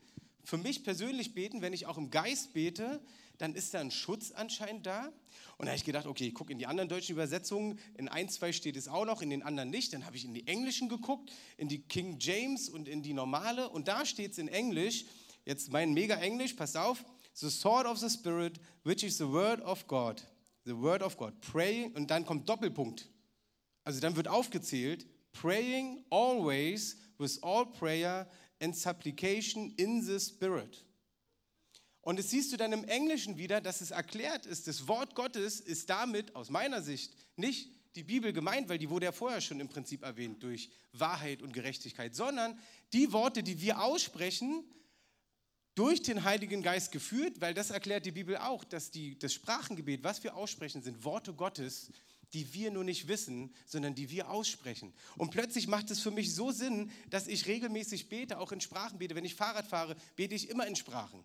[0.43, 2.99] für mich persönlich beten, wenn ich auch im Geist bete,
[3.37, 5.13] dann ist da ein Schutz anscheinend da.
[5.59, 8.27] Und da habe ich gedacht, okay, ich gucke in die anderen deutschen Übersetzungen, in ein,
[8.27, 9.93] zwei steht es auch noch, in den anderen nicht.
[9.93, 13.69] Dann habe ich in die englischen geguckt, in die King James und in die normale.
[13.69, 15.05] Und da steht es in Englisch,
[15.45, 19.61] jetzt mein mega Englisch, passt auf, the sword of the Spirit, which is the word
[19.61, 20.25] of God
[20.65, 23.07] the word of God, praying und dann kommt Doppelpunkt.
[23.83, 28.27] Also dann wird aufgezählt, praying always with all prayer
[28.61, 30.83] and supplication in the Spirit.
[32.01, 35.59] Und das siehst du dann im Englischen wieder, dass es erklärt ist, das Wort Gottes
[35.59, 39.59] ist damit aus meiner Sicht nicht die Bibel gemeint, weil die wurde ja vorher schon
[39.59, 42.57] im Prinzip erwähnt durch Wahrheit und Gerechtigkeit, sondern
[42.93, 44.63] die Worte, die wir aussprechen,
[45.75, 50.03] durch den Heiligen Geist geführt, weil das erklärt die Bibel auch, dass die, das Sprachengebet,
[50.03, 51.91] was wir aussprechen, sind Worte Gottes,
[52.33, 54.93] die wir nur nicht wissen, sondern die wir aussprechen.
[55.17, 58.99] Und plötzlich macht es für mich so Sinn, dass ich regelmäßig bete, auch in Sprachen
[58.99, 59.15] bete.
[59.15, 61.23] Wenn ich Fahrrad fahre, bete ich immer in Sprachen.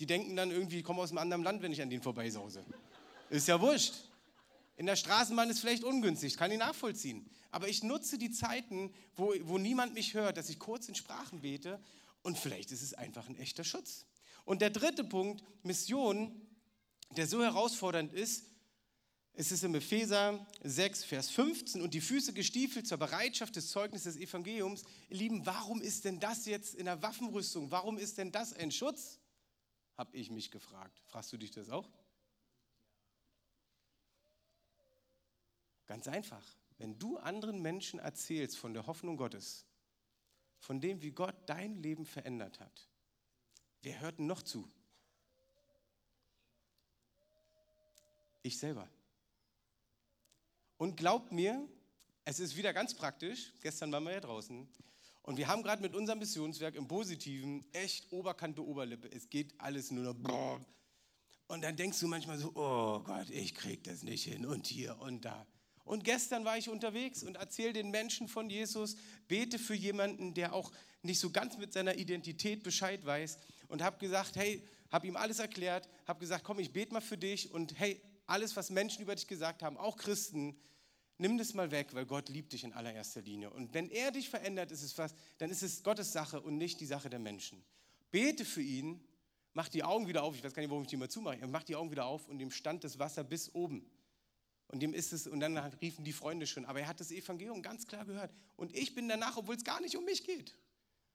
[0.00, 2.64] Die denken dann irgendwie, ich komme aus einem anderen Land, wenn ich an denen vorbeisause.
[3.30, 3.94] Ist ja wurscht.
[4.76, 7.30] In der Straßenbahn ist vielleicht ungünstig, kann ich nachvollziehen.
[7.52, 11.42] Aber ich nutze die Zeiten, wo, wo niemand mich hört, dass ich kurz in Sprachen
[11.42, 11.80] bete
[12.22, 14.06] und vielleicht ist es einfach ein echter Schutz.
[14.44, 16.42] Und der dritte Punkt, Mission,
[17.16, 18.46] der so herausfordernd ist,
[19.36, 24.14] es ist im Epheser 6, Vers 15 und die Füße gestiefelt zur Bereitschaft des Zeugnisses
[24.14, 24.84] des Evangeliums.
[25.08, 27.72] Ihr Lieben, warum ist denn das jetzt in der Waffenrüstung?
[27.72, 29.18] Warum ist denn das ein Schutz?
[29.96, 31.02] Habe ich mich gefragt.
[31.06, 31.90] Fragst du dich das auch?
[35.86, 36.44] Ganz einfach.
[36.78, 39.66] Wenn du anderen Menschen erzählst von der Hoffnung Gottes,
[40.60, 42.88] von dem, wie Gott dein Leben verändert hat.
[43.82, 44.70] Wer hört noch zu?
[48.42, 48.88] Ich selber.
[50.84, 51.66] Und glaubt mir,
[52.26, 53.54] es ist wieder ganz praktisch.
[53.62, 54.68] Gestern waren wir ja draußen.
[55.22, 59.10] Und wir haben gerade mit unserem Missionswerk im Positiven echt Oberkante, Oberlippe.
[59.10, 60.60] Es geht alles nur noch.
[61.46, 64.44] Und dann denkst du manchmal so: Oh Gott, ich krieg das nicht hin.
[64.44, 65.46] Und hier und da.
[65.84, 70.52] Und gestern war ich unterwegs und erzähle den Menschen von Jesus, bete für jemanden, der
[70.52, 70.70] auch
[71.00, 75.38] nicht so ganz mit seiner Identität Bescheid weiß und habe gesagt, hey, habe ihm alles
[75.38, 79.14] erklärt, habe gesagt, komm, ich bete mal für dich und hey, alles, was Menschen über
[79.14, 80.58] dich gesagt haben, auch Christen,
[81.18, 83.50] nimm das mal weg, weil Gott liebt dich in allererster Linie.
[83.50, 86.80] Und wenn er dich verändert, ist es was, dann ist es Gottes Sache und nicht
[86.80, 87.62] die Sache der Menschen.
[88.10, 89.00] Bete für ihn,
[89.54, 91.62] mach die Augen wieder auf, ich weiß gar nicht, warum ich die mal zumache, mach
[91.62, 93.88] die Augen wieder auf und ihm stand das Wasser bis oben.
[94.68, 97.62] Und dem ist es, und dann riefen die Freunde schon, aber er hat das Evangelium
[97.62, 98.34] ganz klar gehört.
[98.56, 100.56] Und ich bin danach, obwohl es gar nicht um mich geht,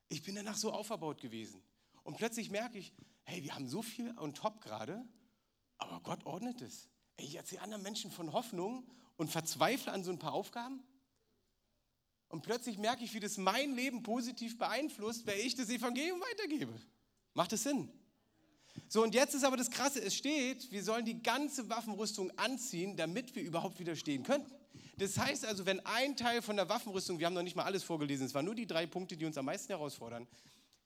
[0.08, 1.62] ich bin danach so auferbaut gewesen.
[2.04, 5.06] Und plötzlich merke ich, hey, wir haben so viel on top gerade,
[5.78, 6.90] aber Gott ordnet es.
[7.18, 10.82] Ey, ich erzähle anderen Menschen von Hoffnung und verzweifle an so ein paar Aufgaben.
[12.30, 16.74] Und plötzlich merke ich, wie das mein Leben positiv beeinflusst, weil ich das Evangelium weitergebe.
[17.34, 17.92] Macht es Sinn?
[18.88, 22.96] So, und jetzt ist aber das Krasse, es steht, wir sollen die ganze Waffenrüstung anziehen,
[22.96, 24.46] damit wir überhaupt widerstehen können.
[24.98, 27.84] Das heißt also, wenn ein Teil von der Waffenrüstung, wir haben noch nicht mal alles
[27.84, 30.28] vorgelesen, es waren nur die drei Punkte, die uns am meisten herausfordern,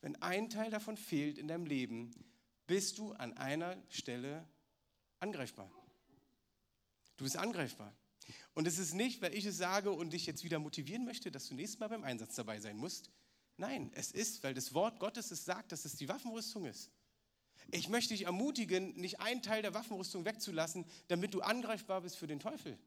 [0.02, 2.10] wenn ein Teil davon fehlt in deinem Leben,
[2.66, 4.48] bist du an einer Stelle
[5.20, 5.70] angreifbar.
[7.18, 7.94] Du bist angreifbar.
[8.54, 11.48] Und es ist nicht, weil ich es sage und dich jetzt wieder motivieren möchte, dass
[11.48, 13.10] du nächstes Mal beim Einsatz dabei sein musst.
[13.58, 16.92] Nein, es ist, weil das Wort Gottes es sagt, dass es die Waffenrüstung ist.
[17.72, 22.28] Ich möchte dich ermutigen, nicht einen Teil der Waffenrüstung wegzulassen, damit du angreifbar bist für
[22.28, 22.78] den Teufel.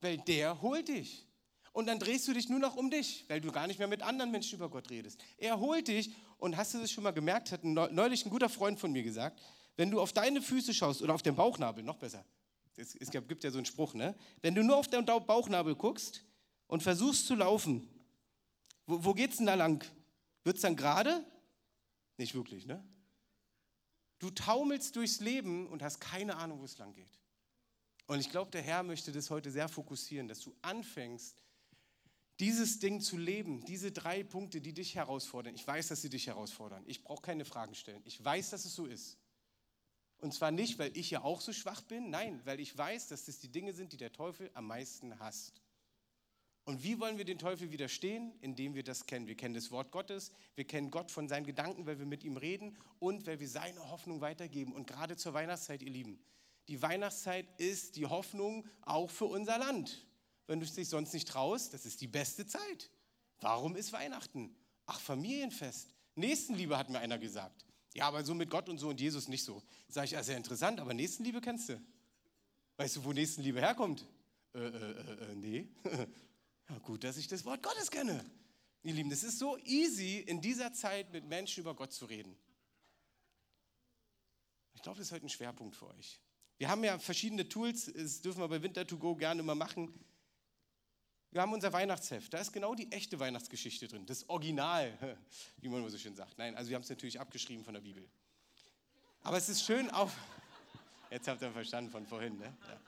[0.00, 1.26] Weil der holt dich.
[1.72, 4.02] Und dann drehst du dich nur noch um dich, weil du gar nicht mehr mit
[4.02, 5.20] anderen Menschen über Gott redest.
[5.36, 8.78] Er holt dich und hast du das schon mal gemerkt, hat neulich ein guter Freund
[8.80, 9.40] von mir gesagt,
[9.76, 12.24] wenn du auf deine Füße schaust oder auf den Bauchnabel, noch besser.
[12.78, 14.14] Es, es gibt ja so einen Spruch, ne?
[14.40, 16.24] Wenn du nur auf den Bauchnabel guckst
[16.66, 17.88] und versuchst zu laufen,
[18.86, 19.84] wo, wo geht's denn da lang?
[20.44, 21.24] Wird es dann gerade?
[22.16, 22.82] Nicht wirklich, ne?
[24.18, 27.18] Du taumelst durchs Leben und hast keine Ahnung, wo es lang geht.
[28.06, 31.42] Und ich glaube, der Herr möchte das heute sehr fokussieren, dass du anfängst,
[32.40, 35.54] dieses Ding zu leben, diese drei Punkte, die dich herausfordern.
[35.54, 36.82] Ich weiß, dass sie dich herausfordern.
[36.86, 38.00] Ich brauche keine Fragen stellen.
[38.04, 39.18] Ich weiß, dass es so ist.
[40.18, 43.26] Und zwar nicht, weil ich ja auch so schwach bin, nein, weil ich weiß, dass
[43.26, 45.62] das die Dinge sind, die der Teufel am meisten hasst.
[46.64, 48.34] Und wie wollen wir den Teufel widerstehen?
[48.42, 49.26] Indem wir das kennen.
[49.26, 52.36] Wir kennen das Wort Gottes, wir kennen Gott von seinen Gedanken, weil wir mit ihm
[52.36, 54.72] reden und weil wir seine Hoffnung weitergeben.
[54.72, 56.20] Und gerade zur Weihnachtszeit, ihr Lieben,
[56.68, 60.06] die Weihnachtszeit ist die Hoffnung auch für unser Land.
[60.46, 62.90] Wenn du dich sonst nicht traust, das ist die beste Zeit.
[63.40, 64.54] Warum ist Weihnachten?
[64.84, 65.94] Ach, Familienfest.
[66.16, 67.64] Nächstenliebe hat mir einer gesagt.
[67.94, 69.62] Ja, aber so mit Gott und so und Jesus nicht so.
[69.88, 71.80] Sag ich, ja, sehr interessant, aber Nächstenliebe kennst du.
[72.76, 74.06] Weißt du, wo Nächstenliebe herkommt?
[74.54, 75.68] Äh, äh, äh, äh nee.
[76.70, 78.22] Ja, gut, dass ich das Wort Gottes kenne.
[78.82, 82.36] Ihr Lieben, es ist so easy, in dieser Zeit mit Menschen über Gott zu reden.
[84.74, 86.20] Ich glaube, das ist heute ein Schwerpunkt für euch.
[86.58, 89.92] Wir haben ja verschiedene Tools, das dürfen wir bei Winter2Go gerne immer machen.
[91.30, 95.18] Wir haben unser Weihnachtsheft, da ist genau die echte Weihnachtsgeschichte drin, das Original,
[95.58, 96.38] wie man so schön sagt.
[96.38, 98.08] Nein, also wir haben es natürlich abgeschrieben von der Bibel.
[99.22, 100.16] Aber es ist schön auf.
[101.10, 102.56] Jetzt habt ihr verstanden von vorhin, ne?
[102.68, 102.80] Ja.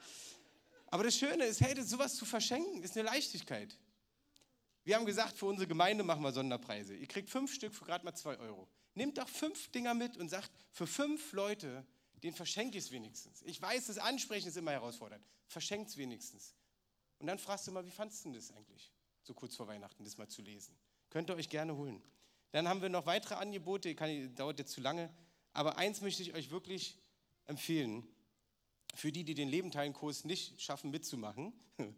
[0.86, 3.76] Aber das Schöne ist, hey, sowas zu verschenken, ist eine Leichtigkeit.
[4.84, 6.96] Wir haben gesagt, für unsere Gemeinde machen wir Sonderpreise.
[6.96, 8.66] Ihr kriegt fünf Stück für gerade mal zwei Euro.
[8.94, 11.86] Nehmt doch fünf Dinger mit und sagt, für fünf Leute,
[12.22, 13.42] den verschenke ich es wenigstens.
[13.42, 15.24] Ich weiß, das Ansprechen ist immer herausfordernd.
[15.46, 16.54] Verschenkt es wenigstens.
[17.20, 18.90] Und dann fragst du mal, wie fandest du das eigentlich,
[19.22, 20.74] so kurz vor Weihnachten, das mal zu lesen?
[21.10, 22.02] Könnt ihr euch gerne holen.
[22.50, 25.10] Dann haben wir noch weitere Angebote, kann, dauert jetzt zu lange.
[25.52, 26.98] Aber eins möchte ich euch wirklich
[27.46, 28.06] empfehlen
[28.94, 31.52] für die, die den Lebenteilenkurs nicht schaffen mitzumachen.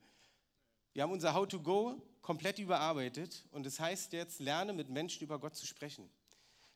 [0.92, 4.90] Wir haben unser How to Go komplett überarbeitet und es das heißt jetzt, lerne mit
[4.90, 6.10] Menschen über Gott zu sprechen.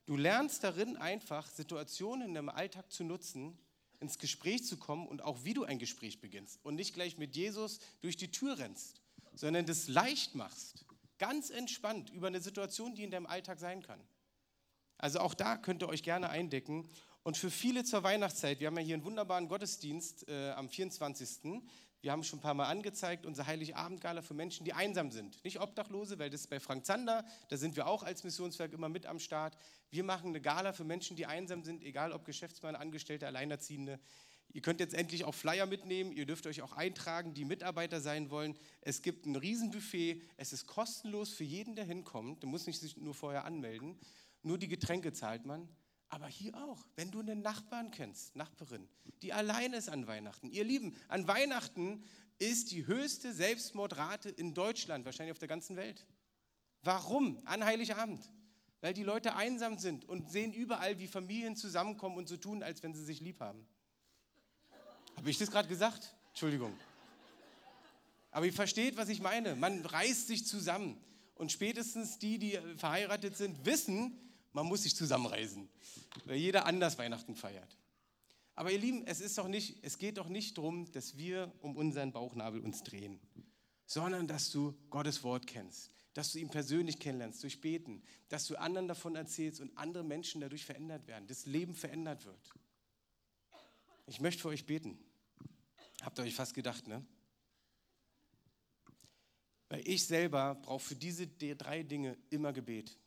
[0.05, 3.59] Du lernst darin einfach, Situationen in deinem Alltag zu nutzen,
[3.99, 7.35] ins Gespräch zu kommen und auch wie du ein Gespräch beginnst und nicht gleich mit
[7.35, 9.01] Jesus durch die Tür rennst,
[9.33, 10.85] sondern das leicht machst,
[11.17, 13.99] ganz entspannt über eine Situation, die in deinem Alltag sein kann.
[14.97, 16.87] Also auch da könnt ihr euch gerne eindecken
[17.23, 21.61] und für viele zur Weihnachtszeit, wir haben ja hier einen wunderbaren Gottesdienst äh, am 24.
[22.01, 25.43] Wir haben schon ein paar Mal angezeigt, unser Heiligabendgala für Menschen, die einsam sind.
[25.43, 28.87] Nicht Obdachlose, weil das ist bei Frank Zander, da sind wir auch als Missionswerk immer
[28.87, 29.57] mit am Start.
[29.89, 33.99] Wir machen eine Gala für Menschen, die einsam sind, egal ob Geschäftsmann, Angestellte, Alleinerziehende.
[34.53, 38.29] Ihr könnt jetzt endlich auch Flyer mitnehmen, ihr dürft euch auch eintragen, die Mitarbeiter sein
[38.29, 38.57] wollen.
[38.81, 42.43] Es gibt ein Riesenbuffet, es ist kostenlos für jeden, der hinkommt.
[42.43, 43.99] Du musst nicht sich nur vorher anmelden.
[44.43, 45.67] Nur die Getränke zahlt man.
[46.09, 48.87] Aber hier auch, wenn du einen Nachbarn kennst, Nachbarin,
[49.21, 50.49] die allein ist an Weihnachten.
[50.49, 52.03] Ihr Lieben, an Weihnachten
[52.39, 56.05] ist die höchste Selbstmordrate in Deutschland, wahrscheinlich auf der ganzen Welt.
[56.83, 57.41] Warum?
[57.45, 58.21] An Heiligabend.
[58.79, 62.83] Weil die Leute einsam sind und sehen überall, wie Familien zusammenkommen und so tun, als
[62.83, 63.67] wenn sie sich lieb haben.
[65.15, 66.15] Habe ich das gerade gesagt?
[66.29, 66.77] Entschuldigung.
[68.31, 69.55] Aber ihr versteht, was ich meine.
[69.55, 71.01] Man reißt sich zusammen.
[71.33, 74.26] Und spätestens die, die verheiratet sind, wissen,
[74.57, 75.69] man muss sich zusammenreisen,
[76.25, 77.77] weil jeder anders Weihnachten feiert.
[78.55, 81.75] Aber ihr Lieben, es, ist doch nicht, es geht doch nicht darum, dass wir um
[81.75, 83.19] unseren Bauchnabel uns drehen,
[83.85, 88.55] sondern dass du Gottes Wort kennst, dass du ihn persönlich kennenlernst durch Beten, dass du
[88.55, 92.49] anderen davon erzählst und andere Menschen dadurch verändert werden, das Leben verändert wird.
[94.07, 94.97] Ich möchte für euch beten.
[96.01, 97.05] Habt ihr euch fast gedacht, ne?
[99.69, 102.97] Weil ich selber brauche für diese drei Dinge immer Gebet.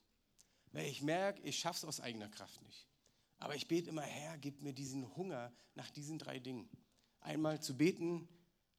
[0.72, 2.86] Weil ich merke, ich schaffe es aus eigener Kraft nicht.
[3.38, 6.68] Aber ich bete immer, Herr, gib mir diesen Hunger nach diesen drei Dingen.
[7.20, 8.28] Einmal zu beten,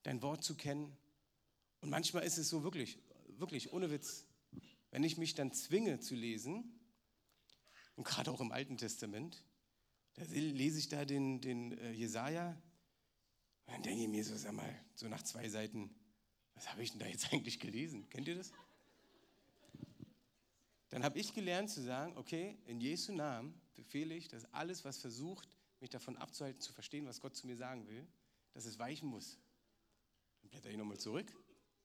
[0.03, 0.95] dein Wort zu kennen.
[1.81, 2.99] Und manchmal ist es so wirklich,
[3.37, 4.25] wirklich, ohne Witz,
[4.91, 6.77] wenn ich mich dann zwinge zu lesen,
[7.95, 9.43] und gerade auch im Alten Testament,
[10.13, 12.59] da lese ich da den, den äh, Jesaja,
[13.65, 15.93] und dann denke ich mir so, sag mal, so nach zwei Seiten,
[16.55, 18.09] was habe ich denn da jetzt eigentlich gelesen?
[18.09, 18.51] Kennt ihr das?
[20.91, 24.97] Dann habe ich gelernt zu sagen, okay, in Jesu Namen befehle ich, dass alles, was
[24.97, 25.47] versucht,
[25.79, 28.05] mich davon abzuhalten, zu verstehen, was Gott zu mir sagen will,
[28.53, 29.39] dass es weichen muss.
[30.49, 31.33] blätter ich nochmal zurück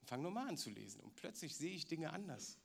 [0.01, 1.01] und fange nochmal an zu lesen.
[1.01, 2.59] Und plötzlich sehe ich Dinge anders.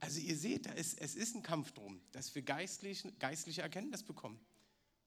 [0.00, 4.38] Also ihr seht, es ist ein Kampf drum, dass wir geistlich, geistliche Erkenntnis bekommen,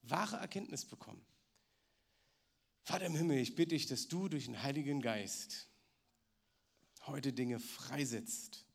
[0.04, 1.24] wahre Erkenntnis bekommen.
[2.84, 5.68] Vater im Himmel, ich bitte dich, dass du durch den Heiligen Geist
[7.06, 8.66] heute Dinge freisetzt,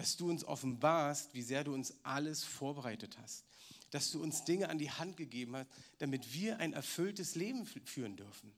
[0.00, 3.44] dass du uns offenbarst, wie sehr du uns alles vorbereitet hast,
[3.90, 8.16] dass du uns Dinge an die Hand gegeben hast, damit wir ein erfülltes Leben führen
[8.16, 8.50] dürfen.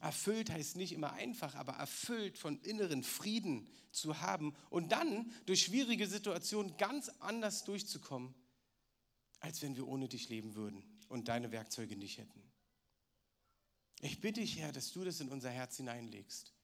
[0.00, 5.64] Erfüllt heißt nicht immer einfach, aber erfüllt von inneren Frieden zu haben und dann durch
[5.64, 8.34] schwierige Situationen ganz anders durchzukommen,
[9.40, 12.42] als wenn wir ohne dich leben würden und deine Werkzeuge nicht hätten.
[14.00, 16.54] Ich bitte dich, Herr, dass du das in unser Herz hineinlegst.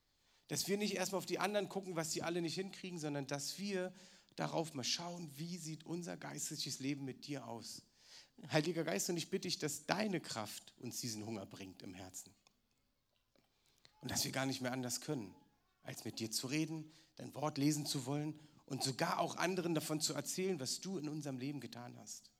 [0.48, 3.58] Dass wir nicht erstmal auf die anderen gucken, was sie alle nicht hinkriegen, sondern dass
[3.58, 3.92] wir
[4.36, 7.82] darauf mal schauen, wie sieht unser geistliches Leben mit dir aus.
[8.50, 12.34] Heiliger Geist, und ich bitte dich, dass deine Kraft uns diesen Hunger bringt im Herzen.
[14.00, 15.34] Und dass wir gar nicht mehr anders können,
[15.82, 20.00] als mit dir zu reden, dein Wort lesen zu wollen und sogar auch anderen davon
[20.00, 22.30] zu erzählen, was du in unserem Leben getan hast.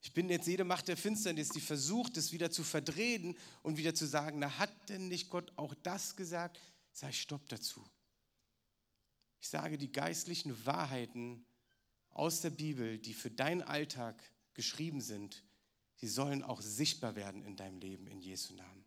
[0.00, 3.94] Ich bin jetzt jede Macht der Finsternis, die versucht, es wieder zu verdrehen und wieder
[3.94, 6.58] zu sagen, na hat denn nicht Gott auch das gesagt?
[6.92, 7.84] Sei Stopp dazu.
[9.42, 11.44] Ich sage, die geistlichen Wahrheiten
[12.10, 14.22] aus der Bibel, die für deinen Alltag
[14.54, 15.42] geschrieben sind,
[15.96, 18.84] sie sollen auch sichtbar werden in deinem Leben, in Jesu Namen.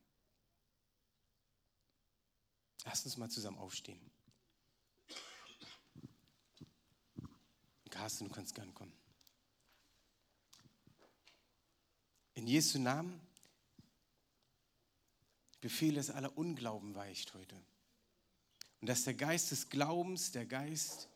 [2.86, 4.00] Lass uns mal zusammen aufstehen.
[7.90, 8.94] Carsten, du kannst gerne kommen.
[12.36, 13.20] In Jesu Namen
[15.60, 17.62] befehle es aller Unglauben weicht heute.
[18.86, 21.10] Und dass der Geist des Glaubens, der Geist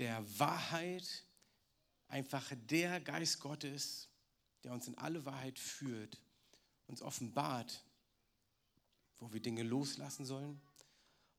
[0.00, 1.24] der Wahrheit,
[2.08, 4.08] einfach der Geist Gottes,
[4.64, 6.20] der uns in alle Wahrheit führt,
[6.88, 7.84] uns offenbart,
[9.20, 10.60] wo wir Dinge loslassen sollen,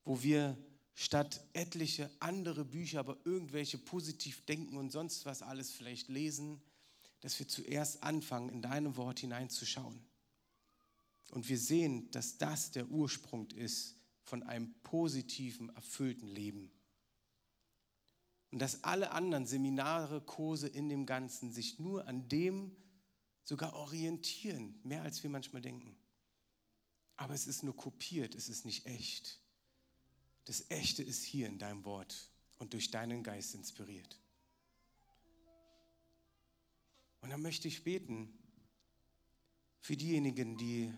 [0.05, 0.57] wo wir
[0.93, 6.61] statt etliche andere Bücher, aber irgendwelche positiv denken und sonst was alles vielleicht lesen,
[7.19, 9.99] dass wir zuerst anfangen, in deinem Wort hineinzuschauen.
[11.31, 13.96] Und wir sehen, dass das der Ursprung ist
[14.27, 16.69] von einem positiven, erfüllten Leben.
[18.51, 22.75] Und dass alle anderen Seminare, Kurse in dem Ganzen sich nur an dem
[23.45, 25.95] sogar orientieren, mehr als wir manchmal denken.
[27.15, 29.39] Aber es ist nur kopiert, es ist nicht echt.
[30.43, 34.19] Das Echte ist hier in deinem Wort und durch deinen Geist inspiriert.
[37.21, 38.37] Und dann möchte ich beten
[39.79, 40.93] für diejenigen, die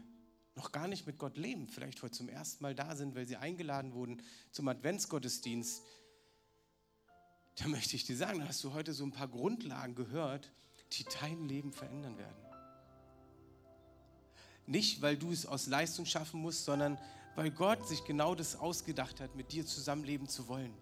[0.60, 3.38] noch gar nicht mit Gott leben, vielleicht heute zum ersten Mal da sind, weil sie
[3.38, 5.82] eingeladen wurden zum Adventsgottesdienst.
[7.56, 10.52] Da möchte ich dir sagen, da hast du heute so ein paar Grundlagen gehört,
[10.92, 12.36] die dein Leben verändern werden.
[14.66, 17.00] Nicht, weil du es aus Leistung schaffen musst, sondern
[17.36, 20.74] weil Gott sich genau das ausgedacht hat, mit dir zusammenleben zu wollen.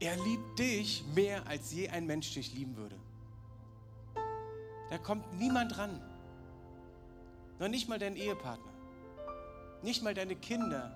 [0.00, 3.00] Er liebt dich mehr, als je ein Mensch dich lieben würde.
[4.90, 5.98] Da kommt niemand ran.
[7.60, 8.72] Noch nicht mal dein Ehepartner.
[9.82, 10.90] Nicht mal deine Kinder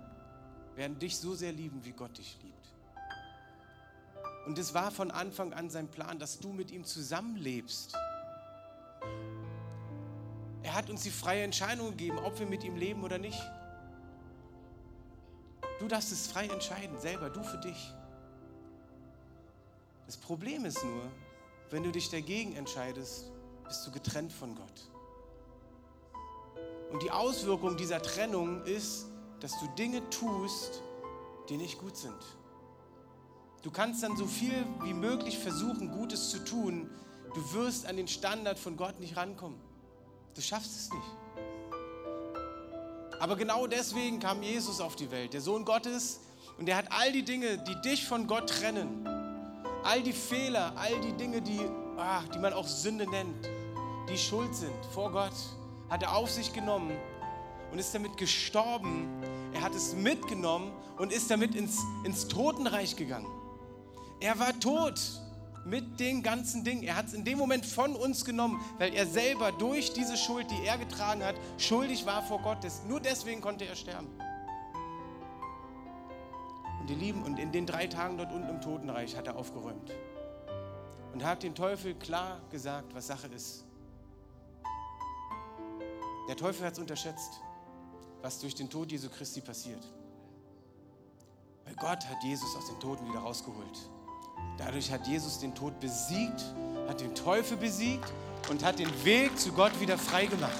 [0.74, 2.54] werden dich so sehr lieben, wie Gott dich liebt.
[4.46, 7.94] Und es war von Anfang an sein Plan, dass du mit ihm zusammenlebst.
[10.62, 13.40] Er hat uns die freie Entscheidung gegeben, ob wir mit ihm leben oder nicht.
[15.80, 17.92] Du darfst es frei entscheiden, selber, du für dich.
[20.06, 21.10] Das Problem ist nur,
[21.70, 23.30] wenn du dich dagegen entscheidest,
[23.64, 24.93] bist du getrennt von Gott.
[26.94, 29.06] Und die Auswirkung dieser Trennung ist,
[29.40, 30.80] dass du Dinge tust,
[31.48, 32.14] die nicht gut sind.
[33.62, 36.88] Du kannst dann so viel wie möglich versuchen, Gutes zu tun.
[37.34, 39.58] Du wirst an den Standard von Gott nicht rankommen.
[40.36, 41.02] Du schaffst es nicht.
[43.18, 46.20] Aber genau deswegen kam Jesus auf die Welt, der Sohn Gottes,
[46.58, 49.04] und er hat all die Dinge, die dich von Gott trennen,
[49.82, 51.58] all die Fehler, all die Dinge, die,
[51.96, 53.50] ach, die man auch Sünde nennt,
[54.08, 55.34] die schuld sind vor Gott,
[55.90, 56.92] hat er auf sich genommen
[57.72, 59.08] und ist damit gestorben.
[59.52, 63.28] Er hat es mitgenommen und ist damit ins, ins Totenreich gegangen.
[64.20, 65.00] Er war tot
[65.64, 66.82] mit den ganzen Dingen.
[66.82, 70.50] Er hat es in dem Moment von uns genommen, weil er selber durch diese Schuld,
[70.50, 72.58] die er getragen hat, schuldig war vor Gott.
[72.88, 74.08] Nur deswegen konnte er sterben.
[76.80, 79.90] Und ihr Lieben, und in den drei Tagen dort unten im Totenreich hat er aufgeräumt.
[81.14, 83.63] Und hat den Teufel klar gesagt, was Sache ist.
[86.28, 87.40] Der Teufel hat es unterschätzt,
[88.22, 89.82] was durch den Tod Jesu Christi passiert.
[91.64, 93.90] Weil Gott hat Jesus aus den Toten wieder rausgeholt.
[94.56, 96.42] Dadurch hat Jesus den Tod besiegt,
[96.88, 98.10] hat den Teufel besiegt
[98.48, 100.52] und hat den Weg zu Gott wieder frei gemacht.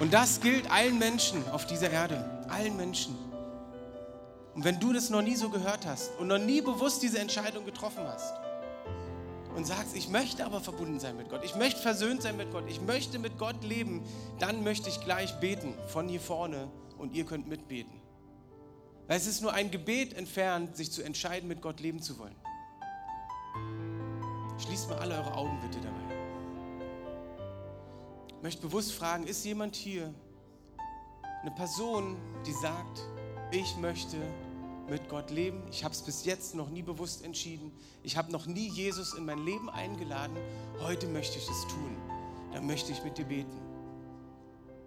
[0.00, 3.18] Und das gilt allen Menschen auf dieser Erde, allen Menschen.
[4.54, 7.66] Und wenn du das noch nie so gehört hast und noch nie bewusst diese Entscheidung
[7.66, 8.34] getroffen hast
[9.58, 12.62] und sagst, ich möchte aber verbunden sein mit Gott, ich möchte versöhnt sein mit Gott,
[12.68, 14.04] ich möchte mit Gott leben,
[14.38, 18.00] dann möchte ich gleich beten von hier vorne und ihr könnt mitbeten.
[19.08, 22.36] Weil es ist nur ein Gebet entfernt, sich zu entscheiden, mit Gott leben zu wollen.
[24.58, 25.96] Schließt mal alle eure Augen bitte dabei.
[28.28, 30.14] Ich möchte bewusst fragen, ist jemand hier,
[31.42, 33.00] eine Person, die sagt,
[33.50, 34.18] ich möchte
[34.88, 35.62] mit Gott leben.
[35.70, 37.72] Ich habe es bis jetzt noch nie bewusst entschieden.
[38.02, 40.36] Ich habe noch nie Jesus in mein Leben eingeladen.
[40.80, 41.96] Heute möchte ich es tun.
[42.52, 43.60] Dann möchte ich mit dir beten.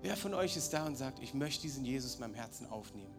[0.01, 3.13] Wer von euch ist da und sagt, ich möchte diesen Jesus in meinem Herzen aufnehmen?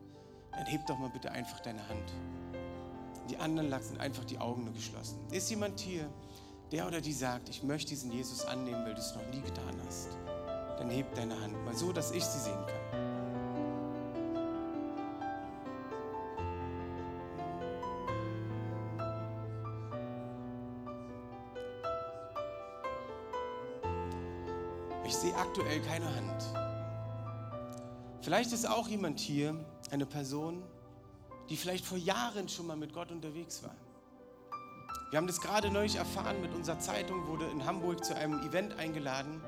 [0.50, 2.12] Dann heb doch mal bitte einfach deine Hand.
[3.30, 5.18] Die anderen lassen einfach die Augen nur geschlossen.
[5.30, 6.08] Ist jemand hier,
[6.72, 9.80] der oder die sagt, ich möchte diesen Jesus annehmen, weil du es noch nie getan
[9.86, 10.08] hast?
[10.78, 12.81] Dann heb deine Hand mal so, dass ich sie sehen kann.
[25.12, 26.42] Ich sehe aktuell keine Hand.
[28.22, 29.54] Vielleicht ist auch jemand hier,
[29.90, 30.62] eine Person,
[31.50, 33.74] die vielleicht vor Jahren schon mal mit Gott unterwegs war.
[35.10, 38.78] Wir haben das gerade neulich erfahren, mit unserer Zeitung wurde in Hamburg zu einem Event
[38.78, 39.42] eingeladen.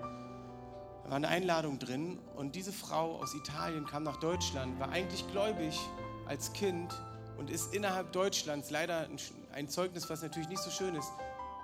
[1.02, 5.26] Da war eine Einladung drin und diese Frau aus Italien kam nach Deutschland, war eigentlich
[5.32, 5.80] gläubig
[6.26, 6.92] als Kind
[7.38, 9.08] und ist innerhalb Deutschlands, leider
[9.54, 11.10] ein Zeugnis, was natürlich nicht so schön ist,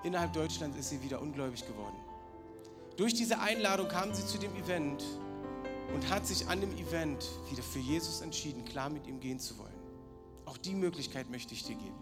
[0.05, 1.99] innerhalb Deutschlands ist sie wieder ungläubig geworden.
[3.01, 5.03] Durch diese Einladung kam sie zu dem Event
[5.95, 9.57] und hat sich an dem Event wieder für Jesus entschieden, klar mit ihm gehen zu
[9.57, 9.81] wollen.
[10.45, 11.99] Auch die Möglichkeit möchte ich dir geben.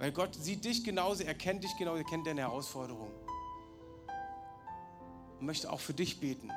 [0.00, 3.08] Weil Gott sieht dich genauso, er kennt dich genauso, er kennt deine Herausforderung.
[5.38, 6.50] Und möchte auch für dich beten.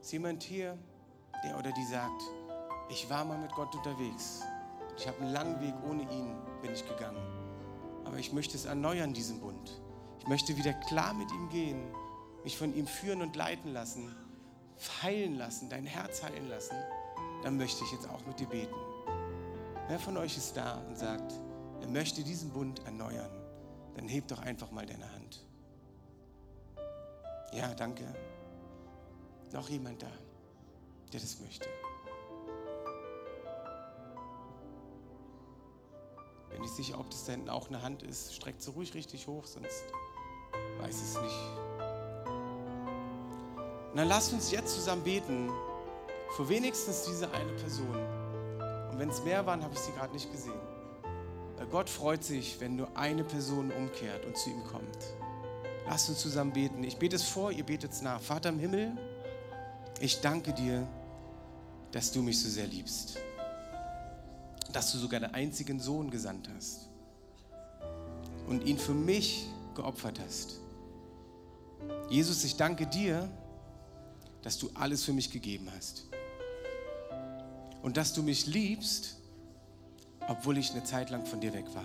[0.00, 0.78] Ist jemand hier,
[1.42, 2.22] der oder die sagt,
[2.88, 4.42] ich war mal mit Gott unterwegs.
[4.96, 7.20] Ich habe einen langen Weg ohne ihn bin ich gegangen.
[8.04, 9.80] Aber ich möchte es erneuern, diesen Bund.
[10.26, 11.86] Ich möchte wieder klar mit ihm gehen
[12.46, 14.14] mich von ihm führen und leiten lassen,
[15.02, 16.76] heilen lassen, dein Herz heilen lassen,
[17.42, 18.76] dann möchte ich jetzt auch mit dir beten.
[19.88, 21.32] Wer von euch ist da und sagt,
[21.80, 23.32] er möchte diesen Bund erneuern,
[23.96, 25.44] dann heb doch einfach mal deine Hand.
[27.52, 28.04] Ja, danke.
[29.52, 30.12] Noch jemand da,
[31.12, 31.68] der das möchte.
[36.50, 39.26] Bin ich sicher, ob das da hinten auch eine Hand ist, streckt sie ruhig richtig
[39.26, 39.82] hoch, sonst
[40.80, 41.56] weiß es nicht.
[43.90, 45.50] Und dann lasst uns jetzt zusammen beten
[46.36, 47.96] für wenigstens diese eine Person.
[48.90, 50.60] Und wenn es mehr waren, habe ich sie gerade nicht gesehen.
[51.56, 54.98] Weil Gott freut sich, wenn nur eine Person umkehrt und zu ihm kommt.
[55.86, 56.84] Lasst uns zusammen beten.
[56.84, 58.20] Ich bete es vor, ihr betet es nach.
[58.20, 58.92] Vater im Himmel,
[60.00, 60.86] ich danke dir,
[61.92, 63.18] dass du mich so sehr liebst.
[64.72, 66.88] Dass du sogar deinen einzigen Sohn gesandt hast
[68.46, 70.60] und ihn für mich geopfert hast.
[72.08, 73.28] Jesus, ich danke dir,
[74.42, 76.04] dass du alles für mich gegeben hast.
[77.82, 79.16] Und dass du mich liebst,
[80.28, 81.84] obwohl ich eine Zeit lang von dir weg war.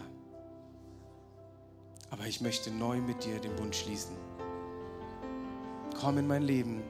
[2.09, 4.15] Aber ich möchte neu mit dir den Bund schließen.
[5.99, 6.83] Komm in mein Leben,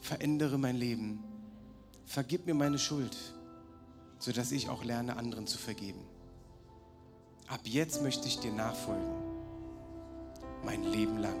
[0.00, 1.22] verändere mein Leben,
[2.04, 3.16] vergib mir meine Schuld,
[4.18, 6.00] sodass ich auch lerne, anderen zu vergeben.
[7.48, 9.14] Ab jetzt möchte ich dir nachfolgen,
[10.64, 11.40] mein Leben lang.